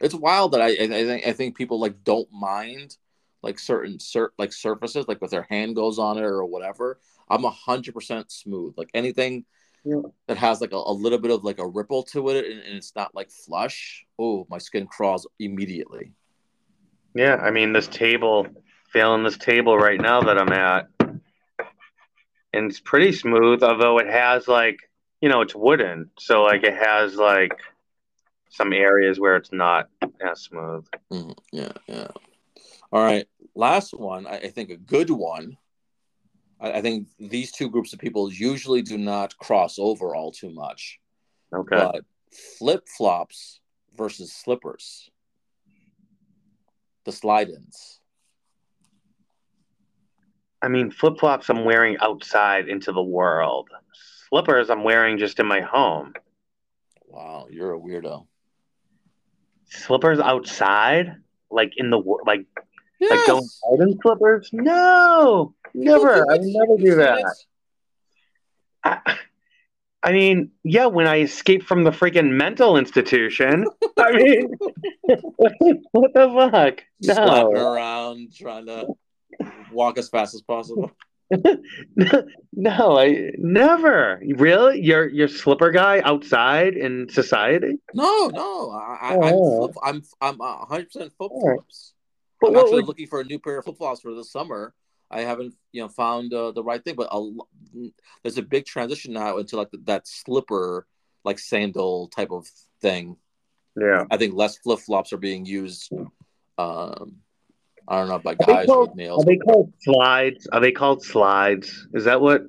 [0.00, 2.96] It's wild that I I I think I think people like don't mind
[3.42, 6.98] like certain sur- like surfaces like with their hand goes on it or whatever.
[7.28, 8.74] I'm a hundred percent smooth.
[8.76, 9.44] Like anything
[9.84, 10.02] Yeah.
[10.26, 12.76] that has like a, a little bit of like a ripple to it and, and
[12.76, 14.04] it's not like flush.
[14.18, 16.12] Oh, my skin crawls immediately.
[17.14, 18.46] Yeah, I mean this table,
[18.92, 20.88] feeling this table right now that I'm at,
[22.52, 23.62] and it's pretty smooth.
[23.62, 24.78] Although it has like,
[25.24, 27.58] you know, it's wooden, so like it has like
[28.50, 29.88] some areas where it's not
[30.20, 30.84] as smooth.
[31.10, 31.34] Mhm.
[31.50, 32.08] Yeah, yeah.
[32.92, 33.26] All right.
[33.54, 35.56] Last one, I, I think a good one.
[36.60, 40.50] I, I think these two groups of people usually do not cross over all too
[40.50, 41.00] much.
[41.54, 41.74] Okay.
[41.74, 42.04] But
[42.58, 43.60] flip flops
[43.96, 45.08] versus slippers.
[47.06, 48.00] The slide ins.
[50.60, 53.70] I mean, flip flops I'm wearing outside into the world.
[54.28, 56.12] Slippers I'm wearing just in my home.
[57.06, 58.26] Wow, you're a weirdo.
[59.66, 61.16] Slippers outside,
[61.50, 62.46] like in the wor- like
[63.00, 63.60] like going Yes.
[63.72, 64.50] out in slippers?
[64.52, 66.30] No, never.
[66.30, 67.34] I would never do that.
[68.84, 69.16] I,
[70.02, 73.64] I mean, yeah, when I escaped from the freaking mental institution.
[73.98, 74.50] I mean,
[75.02, 76.84] what the fuck?
[77.02, 78.88] Slapping No, around, trying to
[79.72, 80.90] walk as fast as possible.
[82.52, 84.20] no, I never.
[84.36, 87.78] Really, you're you're slipper guy outside in society.
[87.94, 89.58] No, no, I, I, I'm, Oh.
[89.58, 91.94] flip, I'm, I'm 100 percent flip flops.
[92.44, 94.74] I'm actually what, looking for a new pair of flip flops for the summer.
[95.10, 97.30] I haven't, you know, found uh, the right thing, but a,
[98.22, 100.86] there's a big transition now into like that slipper,
[101.24, 102.46] like sandal type of
[102.80, 103.16] thing.
[103.76, 105.92] Yeah, I think less flip flops are being used.
[106.58, 107.16] Um,
[107.86, 109.22] I don't know by guys called, with nails.
[109.22, 110.46] Are they called slides?
[110.52, 111.86] Are they called slides?
[111.92, 112.42] Is that what?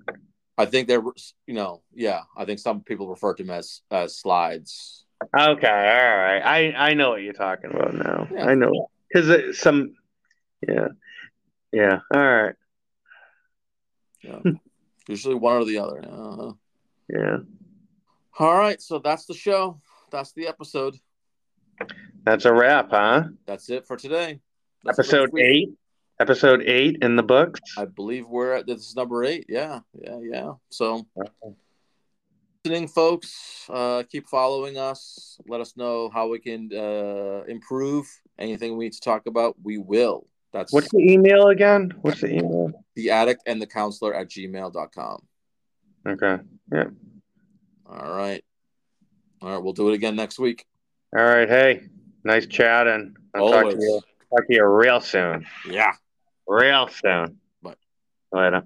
[0.57, 1.03] I think they're,
[1.45, 2.21] you know, yeah.
[2.37, 5.05] I think some people refer to them as as slides.
[5.23, 6.39] Okay, all right.
[6.39, 8.27] I I know what you're talking about now.
[8.31, 8.45] Yeah.
[8.45, 9.95] I know because some,
[10.67, 10.87] yeah,
[11.71, 11.99] yeah.
[12.13, 12.55] All right.
[14.21, 14.39] Yeah.
[15.07, 16.03] Usually one or the other.
[16.03, 16.53] Uh-huh.
[17.09, 17.37] Yeah.
[18.39, 18.81] All right.
[18.81, 19.79] So that's the show.
[20.11, 20.95] That's the episode.
[22.23, 23.25] That's a wrap, huh?
[23.45, 24.39] That's it for today.
[24.85, 25.73] That's episode eight.
[26.19, 27.59] Episode eight in the books.
[27.77, 29.47] I believe we're at this is number eight.
[29.49, 30.53] Yeah, yeah, yeah.
[30.69, 31.05] So,
[32.63, 35.37] listening, folks, uh, keep following us.
[35.47, 38.07] Let us know how we can uh, improve.
[38.37, 40.27] Anything we need to talk about, we will.
[40.53, 41.91] That's what's the email again?
[42.01, 42.71] What's the email?
[42.95, 45.19] The addict and the counselor at gmail.com.
[46.07, 46.37] Okay.
[46.71, 46.85] Yeah.
[47.87, 48.43] All right.
[49.41, 49.61] All right.
[49.61, 50.65] We'll do it again next week.
[51.17, 51.49] All right.
[51.49, 51.89] Hey,
[52.23, 53.15] nice chatting.
[53.33, 54.03] I'll Always.
[54.35, 54.65] Talk to you.
[54.65, 55.45] Real soon.
[55.69, 55.93] Yeah.
[56.47, 57.39] Real soon.
[57.61, 57.77] But
[58.31, 58.63] Later.